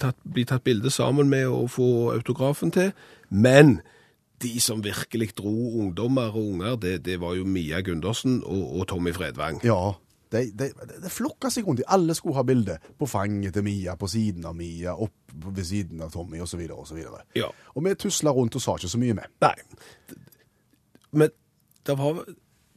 tatt, 0.02 0.18
bli 0.24 0.46
tatt 0.48 0.66
bilde 0.66 0.92
sammen 0.92 1.30
med 1.30 1.46
og 1.48 1.70
få 1.76 1.90
autografen 2.16 2.72
til. 2.74 2.94
Men 3.30 3.78
de 4.42 4.52
som 4.62 4.84
virkelig 4.84 5.34
dro 5.38 5.54
ungdommer 5.82 6.32
og 6.32 6.54
unger, 6.54 6.76
det, 6.80 6.94
det 7.04 7.18
var 7.20 7.34
jo 7.36 7.44
Mia 7.44 7.80
Gundersen 7.84 8.40
og, 8.44 8.62
og 8.80 8.86
Tommy 8.88 9.12
Fredvang. 9.16 9.60
Ja, 9.66 9.92
det 10.32 10.44
de, 10.58 10.68
de 11.02 11.10
flokka 11.10 11.50
seg 11.50 11.66
rundt. 11.66 11.82
Alle 11.90 12.14
skulle 12.14 12.38
ha 12.38 12.44
bilde 12.46 12.78
på 12.98 13.08
fanget 13.10 13.56
til 13.56 13.66
Mia, 13.66 13.96
på 13.98 14.08
siden 14.10 14.46
av 14.46 14.54
Mia, 14.56 14.94
opp 14.94 15.34
ved 15.56 15.64
siden 15.66 16.02
av 16.04 16.12
Tommy, 16.14 16.40
osv. 16.42 16.62
osv. 16.76 17.00
Ja. 17.36 17.50
Og 17.74 17.86
vi 17.86 17.96
tusla 17.98 18.32
rundt 18.34 18.56
og 18.56 18.64
sa 18.64 18.76
ikke 18.78 18.92
så 18.92 19.00
mye 19.02 19.16
med. 19.18 19.32
Nei. 19.42 19.56
Men 21.10 21.34
det 21.86 21.96
var, 21.98 22.22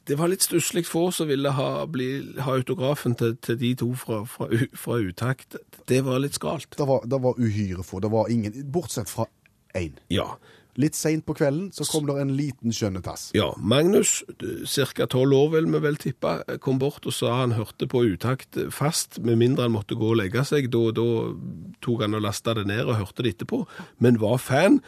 det 0.09 0.17
var 0.17 0.31
litt 0.31 0.45
stusslig 0.45 0.85
få 0.89 1.05
som 1.13 1.29
ville 1.29 1.53
ha, 1.53 1.69
bli, 1.85 2.09
ha 2.41 2.57
autografen 2.57 3.15
til, 3.19 3.37
til 3.43 3.59
de 3.61 3.73
to 3.83 3.91
fra, 3.99 4.23
fra, 4.29 4.49
fra 4.73 4.97
Utakt. 5.03 5.59
Det 5.89 6.01
var 6.07 6.23
litt 6.23 6.39
skralt. 6.39 6.73
Det 6.77 6.89
var, 6.89 7.05
det 7.05 7.21
var 7.21 7.37
uhyre 7.37 7.85
få. 7.85 8.01
Det 8.01 8.11
var 8.13 8.33
ingen, 8.33 8.57
bortsett 8.73 9.11
fra 9.13 9.29
én. 9.77 9.99
Ja. 10.13 10.33
Litt 10.81 10.97
seint 10.97 11.25
på 11.27 11.35
kvelden 11.37 11.69
så 11.75 11.85
kom 11.85 12.07
det 12.09 12.15
en 12.21 12.33
liten 12.37 12.73
skjønnetass. 12.73 13.27
Ja, 13.37 13.51
Magnus, 13.57 14.23
ca. 14.39 15.07
tolv 15.09 15.37
år 15.37 15.51
vil 15.57 15.69
vi 15.75 15.81
vel 15.83 15.99
tippe, 16.01 16.35
kom 16.63 16.79
bort 16.81 17.05
og 17.05 17.13
sa 17.13 17.35
han 17.43 17.53
hørte 17.57 17.87
på 17.89 18.05
utakt 18.09 18.57
fast, 18.73 19.19
med 19.21 19.37
mindre 19.41 19.67
han 19.67 19.75
måtte 19.75 19.97
gå 19.99 20.13
og 20.13 20.19
legge 20.23 20.45
seg. 20.49 20.71
Da, 20.73 20.89
da 20.97 21.07
tok 21.85 22.05
han 22.07 22.17
og 22.17 22.25
lasta 22.25 22.55
det 22.57 22.65
ned 22.71 22.87
og 22.87 22.97
hørte 23.03 23.25
det 23.25 23.35
etterpå, 23.37 23.63
men 24.01 24.21
var 24.23 24.41
fan. 24.41 24.81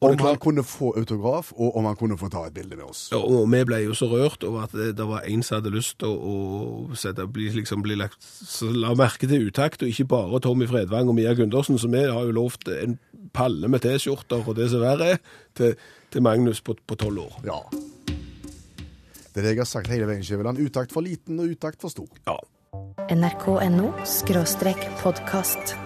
Om 0.00 0.18
han 0.22 0.36
kunne 0.38 0.62
få 0.62 0.92
autograf, 0.96 1.50
og 1.56 1.76
om 1.76 1.88
han 1.88 1.96
kunne 1.98 2.18
få 2.18 2.28
ta 2.30 2.44
et 2.46 2.54
bilde 2.54 2.76
med 2.76 2.84
oss. 2.86 3.08
Ja, 3.10 3.18
og 3.18 3.48
vi 3.50 3.62
ble 3.66 3.80
jo 3.82 3.96
så 3.98 4.06
rørt 4.12 4.44
over 4.46 4.68
at 4.68 4.76
det, 4.76 4.92
det 4.98 5.06
var 5.08 5.26
en 5.26 5.42
som 5.42 5.58
hadde 5.58 5.72
lyst 5.74 5.96
til 5.98 6.12
å, 6.12 6.34
å 6.92 6.98
sette, 6.98 7.26
bli, 7.26 7.48
liksom, 7.56 7.82
bli 7.82 7.96
lagt, 7.98 8.22
så 8.22 8.70
la 8.70 8.94
merke 8.98 9.26
til 9.26 9.48
utakt, 9.50 9.82
og 9.82 9.90
ikke 9.90 10.06
bare 10.12 10.42
Tommy 10.44 10.68
Fredvang 10.70 11.10
og 11.10 11.18
Mia 11.18 11.34
Gundersen, 11.34 11.80
så 11.82 11.90
vi 11.90 12.04
har 12.06 12.28
jo 12.28 12.36
lovt 12.36 12.70
en 12.70 12.94
palle 13.34 13.70
med 13.70 13.82
T-skjorter 13.82 14.46
og 14.46 14.56
det 14.58 14.70
som 14.70 14.86
verre 14.86 15.16
er, 15.16 15.22
til, 15.58 15.74
til 16.14 16.24
Magnus 16.24 16.62
på 16.62 16.78
på 16.78 16.98
tolv 16.98 17.26
år. 17.26 17.40
Ja. 17.48 17.58
Det 19.34 19.42
er 19.42 19.50
det 19.50 19.56
jeg 19.56 19.62
har 19.62 19.70
sagt 19.70 19.90
hele 19.92 20.06
veien, 20.08 20.22
Skjæveland. 20.24 20.62
Utakt 20.62 20.94
for 20.94 21.04
liten 21.06 21.38
og 21.42 21.50
utakt 21.52 21.82
for 21.82 21.94
stor. 21.94 22.08
Ja. 22.26 22.38
NRK.no 23.14 23.92
skråstrek 24.06 24.82
podkast. 25.02 25.76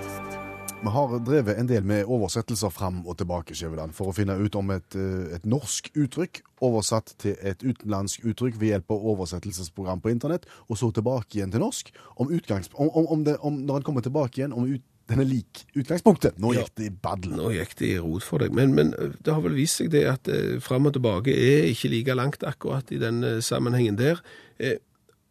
Vi 0.83 0.90
har 0.90 1.12
drevet 1.23 1.59
en 1.61 1.68
del 1.71 1.85
med 1.87 2.09
oversettelser 2.11 2.73
fram 2.75 3.05
og 3.07 3.14
tilbake, 3.21 3.55
Skjøveland, 3.55 3.92
for 3.95 4.11
å 4.11 4.14
finne 4.16 4.35
ut 4.35 4.57
om 4.59 4.73
et, 4.75 4.97
eh, 4.99 5.37
et 5.37 5.45
norsk 5.47 5.92
uttrykk 5.95 6.40
oversatt 6.59 7.12
til 7.23 7.37
et 7.38 7.62
utenlandsk 7.62 8.25
uttrykk 8.27 8.59
ved 8.59 8.73
hjelp 8.73 8.90
av 8.90 9.05
oversettelsesprogram 9.12 10.03
på 10.03 10.11
internett, 10.11 10.49
og 10.68 10.81
så 10.81 10.90
tilbake 10.90 11.38
igjen 11.38 11.53
til 11.55 11.62
norsk. 11.62 11.92
Om, 12.16 12.33
utgangs, 12.35 12.68
om, 12.75 12.90
om, 12.99 13.07
om, 13.07 13.23
det, 13.25 13.37
om 13.47 13.61
når 13.62 13.77
en 13.77 13.83
kommer 13.87 14.03
tilbake 14.03 14.40
igjen, 14.42 14.53
om 14.53 14.66
ut, 14.66 14.83
den 15.07 15.21
er 15.23 15.31
lik 15.31 15.62
utgangspunktet. 15.79 16.40
Nå 16.42 16.53
Ja. 16.55 16.64
gikk 16.64 16.75
det 16.75 16.87
i 16.87 16.90
baddel. 16.90 17.37
Nå 17.37 17.53
gikk 17.55 17.77
det 17.79 17.88
i 17.88 17.99
rot 18.03 18.23
for 18.27 18.38
deg, 18.38 18.53
men, 18.53 18.75
men 18.75 18.90
det 19.23 19.33
har 19.33 19.40
vel 19.40 19.55
vist 19.55 19.79
seg 19.79 19.90
det 19.90 20.03
at 20.09 20.27
eh, 20.27 20.59
fram 20.59 20.87
og 20.87 20.95
tilbake 20.95 21.31
er 21.31 21.71
ikke 21.71 21.90
like 21.95 22.14
langt 22.18 22.42
akkurat 22.42 22.90
i 22.90 22.99
den 22.99 23.23
eh, 23.23 23.40
sammenhengen 23.40 23.97
der. 23.99 24.18
Eh, 24.59 24.79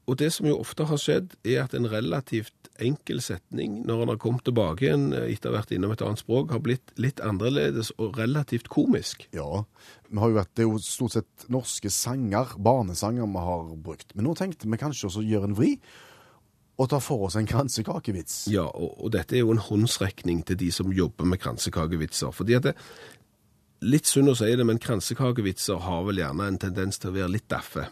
og 0.08 0.18
det 0.18 0.32
som 0.32 0.48
jo 0.48 0.60
ofte 0.60 0.86
har 0.86 0.98
skjedd, 0.98 1.36
er 1.44 1.64
at 1.64 1.74
en 1.74 1.92
relativt 1.92 2.61
enkel 2.84 3.22
setning, 3.24 3.82
når 3.88 4.04
han 4.04 4.12
har 4.13 4.20
kommet 4.22 4.46
tilbake 4.48 4.86
igjen 4.86 5.10
eh, 5.17 5.30
etter 5.34 5.50
å 5.50 5.56
ha 5.56 5.62
vært 5.62 5.74
innom 5.76 5.94
et 5.96 6.04
annet 6.06 6.22
språk, 6.22 6.54
har 6.56 6.63
blitt 6.65 6.94
litt 7.02 7.22
annerledes 7.26 7.94
og 7.98 8.20
relativt 8.20 8.72
komisk. 8.74 9.28
Ja, 9.36 9.63
vi 10.10 10.22
har 10.22 10.32
jo 10.32 10.39
vært, 10.41 10.54
det 10.58 10.65
er 10.65 10.70
jo 10.70 10.82
stort 10.84 11.17
sett 11.17 11.48
norske 11.54 11.91
sanger, 11.94 12.56
barnesanger 12.62 13.30
vi 13.32 13.46
har 13.48 13.74
brukt. 13.89 14.15
Men 14.15 14.28
nå 14.30 14.36
tenkte 14.39 14.70
vi 14.70 14.82
kanskje 14.82 15.10
også 15.10 15.24
å 15.24 15.30
gjøre 15.30 15.52
en 15.52 15.58
vri, 15.58 15.76
og 16.82 16.89
ta 16.89 16.98
for 17.04 17.28
oss 17.28 17.38
en 17.38 17.50
kransekakevits. 17.50 18.46
Ja, 18.50 18.65
og, 18.65 18.96
og 18.98 19.12
dette 19.13 19.38
er 19.38 19.44
jo 19.44 19.54
en 19.54 19.62
håndsrekning 19.62 20.41
til 20.48 20.58
de 20.58 20.72
som 20.74 20.94
jobber 20.96 21.28
med 21.30 21.41
kransekakevitser. 21.44 22.34
Fordi 22.34 22.58
at 22.58 22.72
det, 22.72 22.78
Litt 23.82 24.06
synd 24.06 24.30
å 24.30 24.36
si 24.38 24.46
det, 24.54 24.62
men 24.62 24.78
kransekakevitser 24.78 25.80
har 25.82 26.04
vel 26.06 26.20
gjerne 26.22 26.52
en 26.52 26.60
tendens 26.62 27.02
til 27.02 27.10
å 27.10 27.15
være 27.15 27.32
litt 27.34 27.48
daffe. 27.50 27.88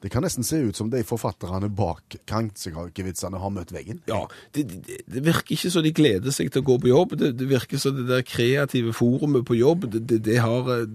Det 0.00 0.08
kan 0.10 0.22
nesten 0.24 0.44
se 0.46 0.56
ut 0.64 0.76
som 0.78 0.88
de 0.90 1.02
forfatterne 1.04 1.68
bak 1.76 2.16
kransekakevitsene 2.26 3.38
har 3.40 3.50
møtt 3.52 3.72
veggen. 3.74 4.00
Ja, 4.08 4.22
det, 4.56 4.64
det, 4.86 5.00
det 5.06 5.22
virker 5.26 5.52
ikke 5.56 5.70
så 5.72 5.82
de 5.84 5.92
gleder 5.92 6.32
seg 6.34 6.50
til 6.54 6.62
å 6.62 6.68
gå 6.70 6.78
på 6.80 6.88
jobb. 6.92 7.16
Det, 7.20 7.32
det 7.36 7.48
virker 7.50 7.80
som 7.82 7.96
det 7.98 8.06
der 8.08 8.22
kreative 8.26 8.94
forumet 8.96 9.44
på 9.48 9.58
jobb, 9.58 9.88
det, 9.92 10.22
har 10.40 10.70
eh, 10.76 10.86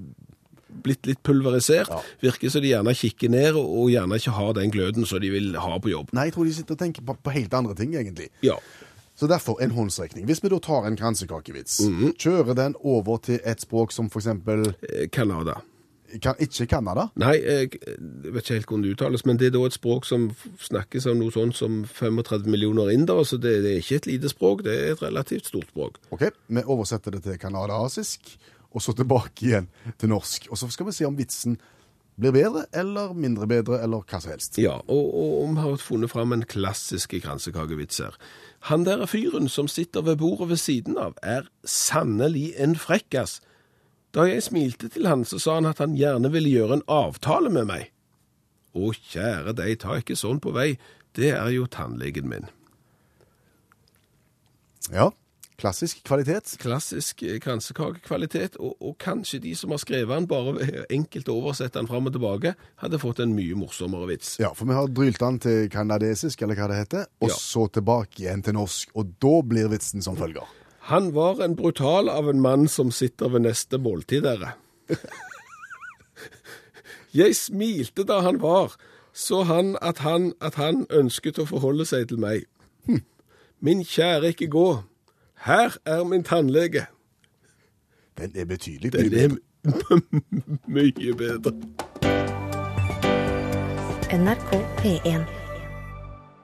blitt 0.85 1.05
litt 1.07 1.21
pulverisert. 1.25 1.91
Ja. 1.93 2.01
Virker 2.25 2.49
som 2.51 2.65
de 2.65 2.73
gjerne 2.73 2.95
kikker 2.97 3.31
ned 3.31 3.59
og, 3.59 3.69
gjerne 3.93 4.17
ikke 4.19 4.33
har 4.35 4.57
den 4.57 4.73
gløden 4.73 5.05
som 5.07 5.21
de 5.23 5.29
vil 5.33 5.53
ha 5.61 5.77
på 5.79 5.93
jobb. 5.93 6.09
Nei, 6.17 6.27
jeg 6.29 6.35
tror 6.37 6.49
de 6.49 6.55
sitter 6.57 6.77
og 6.77 6.81
tenker 6.81 7.05
på, 7.05 7.15
på 7.25 7.35
helt 7.37 7.53
andre 7.57 7.77
ting, 7.77 7.93
egentlig. 7.95 8.31
Ja, 8.45 8.57
Så 9.15 9.29
derfor 9.31 9.61
en 9.63 9.71
håndsrekning. 9.71 10.25
Hvis 10.27 10.41
vi 10.43 10.49
da 10.51 10.57
tar 10.59 10.89
en 10.89 10.97
kransekakevits, 10.99 11.77
Mhm. 11.85 12.17
kjører 12.19 12.55
den 12.57 12.73
over 12.83 13.21
til 13.23 13.39
et 13.45 13.61
språk 13.63 13.93
som 13.95 14.09
eksempel 14.09 14.73
Eh, 14.83 15.07
Canada. 15.07 15.61
Kan, 16.21 16.39
ikke 16.39 16.67
Canada, 16.69 17.07
Nei, 17.19 17.35
jeg 17.41 17.69
vet 18.33 18.43
ikke 18.43 18.57
helt 18.57 18.69
hvordan 18.69 18.83
det 18.85 18.95
uttales, 18.95 19.25
men 19.25 19.39
det 19.41 19.49
er 19.49 19.55
da 19.55 19.63
et 19.67 19.77
språk 19.77 20.07
som 20.07 20.27
snakkes 20.63 21.07
av 21.11 21.17
noe 21.19 21.33
sånt 21.33 21.57
som 21.57 21.83
35 21.89 22.49
millioner 22.51 22.91
indere, 22.93 23.25
så 23.27 23.39
det, 23.41 23.57
det 23.65 23.75
er 23.75 23.83
ikke 23.83 24.01
et 24.01 24.09
lite 24.13 24.31
språk, 24.31 24.65
det 24.67 24.75
er 24.75 24.95
et 24.95 25.05
relativt 25.05 25.51
stort 25.51 25.71
språk. 25.73 26.01
ok, 26.15 26.27
vi 26.47 26.65
oversetter 26.65 27.15
det 27.15 27.23
til 27.25 27.39
kanadasisk, 27.41 28.35
og 28.75 28.83
så 28.83 28.95
tilbake 28.95 29.47
igjen 29.47 29.69
til 29.99 30.11
norsk. 30.11 30.49
Og 30.51 30.59
så 30.59 30.67
skal 30.71 30.89
vi 30.89 30.97
se 30.97 31.07
om 31.07 31.15
vitsen 31.15 31.55
blir 32.19 32.31
bedre 32.31 32.63
eller 32.75 33.13
mindre 33.15 33.47
bedre, 33.47 33.81
eller 33.83 34.03
hva 34.07 34.19
som 34.23 34.31
helst. 34.31 34.59
Ja, 34.61 34.77
og, 34.87 35.07
og 35.15 35.49
vi 35.51 35.63
har 35.63 35.81
funnet 35.83 36.11
fram 36.11 36.35
en 36.35 36.45
klassisk 36.47 37.15
kransekakevits 37.23 37.99
her. 38.03 38.15
Han 38.71 38.85
der 38.87 39.05
fyren 39.09 39.49
som 39.51 39.67
sitter 39.71 40.05
ved 40.05 40.17
bordet 40.21 40.49
ved 40.53 40.61
siden 40.61 40.97
av, 40.97 41.17
er 41.21 41.49
sannelig 41.67 42.53
en 42.61 42.75
frekkas. 42.79 43.41
Da 44.15 44.23
jeg 44.29 44.45
smilte 44.45 44.87
til 44.93 45.07
han, 45.09 45.25
så 45.27 45.39
sa 45.43 45.57
han 45.59 45.67
at 45.67 45.81
han 45.83 45.97
gjerne 45.99 46.31
ville 46.31 46.53
gjøre 46.53 46.79
en 46.79 46.85
avtale 46.91 47.51
med 47.51 47.67
meg. 47.67 47.89
Å, 48.75 48.91
kjære 48.95 49.53
deg, 49.57 49.77
ta 49.83 49.97
ikke 49.99 50.15
sånn 50.19 50.39
på 50.43 50.53
vei, 50.55 50.73
det 51.15 51.33
er 51.35 51.51
jo 51.55 51.67
tannlegen 51.71 52.27
min. 52.31 52.47
Ja, 54.93 55.09
klassisk 55.59 56.01
kvalitet. 56.07 56.55
Klassisk 56.61 57.23
eh, 57.25 57.37
kransekakekvalitet, 57.43 58.57
og, 58.59 58.75
og 58.83 58.97
kanskje 59.01 59.39
de 59.45 59.53
som 59.57 59.71
har 59.73 59.79
skrevet 59.81 60.11
den, 60.11 60.27
bare 60.29 60.67
enkelt 60.97 61.31
oversett 61.31 61.75
den 61.77 61.87
fram 61.89 62.07
og 62.09 62.15
tilbake, 62.15 62.55
hadde 62.83 62.99
fått 63.01 63.21
en 63.23 63.33
mye 63.35 63.55
morsommere 63.59 64.11
vits. 64.11 64.35
Ja, 64.43 64.51
for 64.55 64.69
vi 64.69 64.75
har 64.77 64.91
drylt 64.91 65.19
den 65.23 65.39
til 65.43 65.69
kanadesisk, 65.73 66.43
eller 66.45 66.59
hva 66.59 66.69
det 66.71 66.81
heter, 66.83 67.07
og 67.23 67.31
Ja. 67.31 67.39
så 67.39 67.67
tilbake 67.79 68.23
igjen 68.25 68.43
til 68.45 68.59
norsk, 68.59 68.91
og 68.95 69.15
da 69.23 69.35
blir 69.47 69.71
vitsen 69.71 70.03
som 70.05 70.19
følger. 70.19 70.45
Han 70.85 71.15
var 71.15 71.43
en 71.43 71.55
brutal 71.55 72.09
av 72.09 72.29
en 72.29 72.41
mann 72.41 72.67
som 72.67 72.91
sitter 72.91 73.29
ved 73.33 73.41
neste 73.41 73.77
måltid, 73.81 74.21
dere. 74.21 74.51
Jeg 77.19 77.35
smilte 77.35 78.03
da 78.05 78.19
han 78.21 78.37
var, 78.41 78.75
så 79.13 79.41
han 79.49 79.77
at 79.81 80.03
han 80.05 80.33
at 80.37 80.59
han 80.61 80.83
ønsket 80.93 81.39
å 81.41 81.47
forholde 81.49 81.87
seg 81.89 82.11
til 82.11 82.21
meg. 82.21 82.45
Hm. 82.85 83.01
Min 83.65 83.81
kjære, 83.81 84.35
ikke 84.35 84.51
gå. 84.53 84.67
Her 85.47 85.73
er 85.89 86.03
min 86.05 86.23
tannlege. 86.23 86.85
Den 88.21 88.35
er 88.35 88.45
betydelig. 88.45 88.93
Den 88.93 89.13
er 89.13 89.33
mye 90.75 91.17
bedre. 91.17 91.55
NRK 94.13 94.53
P1. 94.83 95.44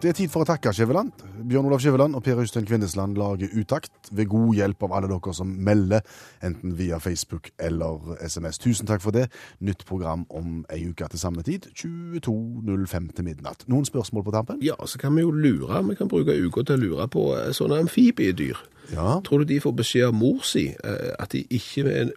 Det 0.02 0.10
er 0.10 0.16
tid 0.18 0.32
for 0.34 0.42
å 0.42 0.48
takke 0.50 0.72
Skjæveland. 0.74 1.12
Bjørn 1.46 1.68
Olav 1.70 1.82
Skjæveland 1.84 2.16
og 2.18 2.24
Per 2.26 2.40
Øystein 2.42 2.66
Kvindesland 2.66 3.20
lager 3.22 3.52
Utakt 3.54 4.10
ved 4.10 4.32
god 4.32 4.56
hjelp 4.58 4.86
av 4.88 4.96
alle 4.98 5.12
dere 5.12 5.34
som 5.38 5.52
melder, 5.62 6.02
enten 6.42 6.74
via 6.80 6.98
Facebook 6.98 7.52
eller 7.62 8.16
SMS. 8.18 8.58
Tusen 8.64 8.90
takk 8.90 9.04
for 9.04 9.14
det. 9.14 9.28
Nytt 9.62 9.86
program 9.86 10.24
om 10.34 10.64
ei 10.74 10.88
uke 10.90 11.06
til 11.14 11.22
samme 11.22 11.46
tid, 11.46 11.70
22.05 11.78 13.12
til 13.14 13.30
midnatt. 13.30 13.68
Noen 13.70 13.86
spørsmål 13.86 14.26
på 14.26 14.34
tampen? 14.34 14.66
Ja, 14.66 14.80
så 14.90 14.98
kan 14.98 15.14
vi 15.14 15.22
jo 15.22 15.30
lure. 15.30 15.84
Vi 15.92 16.00
kan 16.00 16.10
bruke 16.10 16.34
uka 16.34 16.66
til 16.66 16.80
å 16.80 16.86
lure 16.88 17.10
på 17.14 17.30
eh, 17.38 17.52
sånne 17.54 17.84
amfibiedyr. 17.86 18.58
Ja. 18.96 19.20
Tror 19.22 19.46
du 19.46 19.52
de 19.54 19.62
får 19.62 19.78
beskjed 19.84 20.10
av 20.10 20.18
mor 20.18 20.42
si 20.42 20.72
eh, 20.74 21.12
at 21.22 21.38
de 21.38 21.46
ikke 21.46 22.10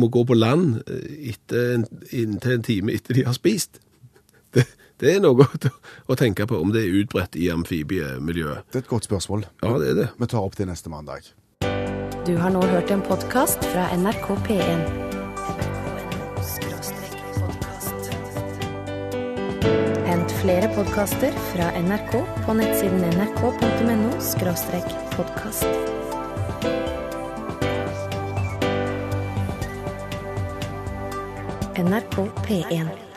må 0.00 0.08
gå 0.08 0.24
på 0.24 0.40
land 0.40 0.80
eh, 0.88 1.34
etter 1.34 1.74
en, 1.76 1.90
inntil 2.08 2.56
en 2.56 2.70
time 2.72 2.96
etter 2.96 3.20
de 3.20 3.28
har 3.28 3.36
spist? 3.36 3.82
Det, 4.56 4.64
det 5.02 5.16
er 5.16 5.22
noe 5.22 5.46
å, 6.06 6.16
tenke 6.18 6.46
på 6.46 6.58
om 6.62 6.70
det 6.74 6.84
er 6.84 6.98
utbredt 7.02 7.34
i 7.34 7.48
amfibiemiljøet. 7.50 8.68
Det 8.70 8.82
er 8.82 8.84
et 8.84 8.90
godt 8.90 9.08
spørsmål. 9.08 9.46
Ja, 9.64 9.76
det 9.82 9.88
er 9.92 9.96
det. 9.98 10.08
Vi 10.18 10.28
tar 10.30 10.46
opp 10.46 10.54
til 10.58 10.70
neste 10.70 10.92
mandag. 10.92 11.32
Du 12.22 12.36
har 12.38 12.54
nå 12.54 12.62
hørt 12.70 12.92
en 12.94 13.02
podkast 13.02 13.64
fra 13.72 13.88
NRK 13.98 14.28
P1. 14.46 14.84
Hent 20.06 20.34
flere 20.38 20.70
podkaster 20.76 21.34
fra 21.50 21.72
NRK 21.82 22.18
på 22.46 22.58
nettsiden 22.62 23.02
nrk.no 23.10 24.12
podkast. 25.16 25.66
NRK 31.82 32.28
P1. 32.46 33.11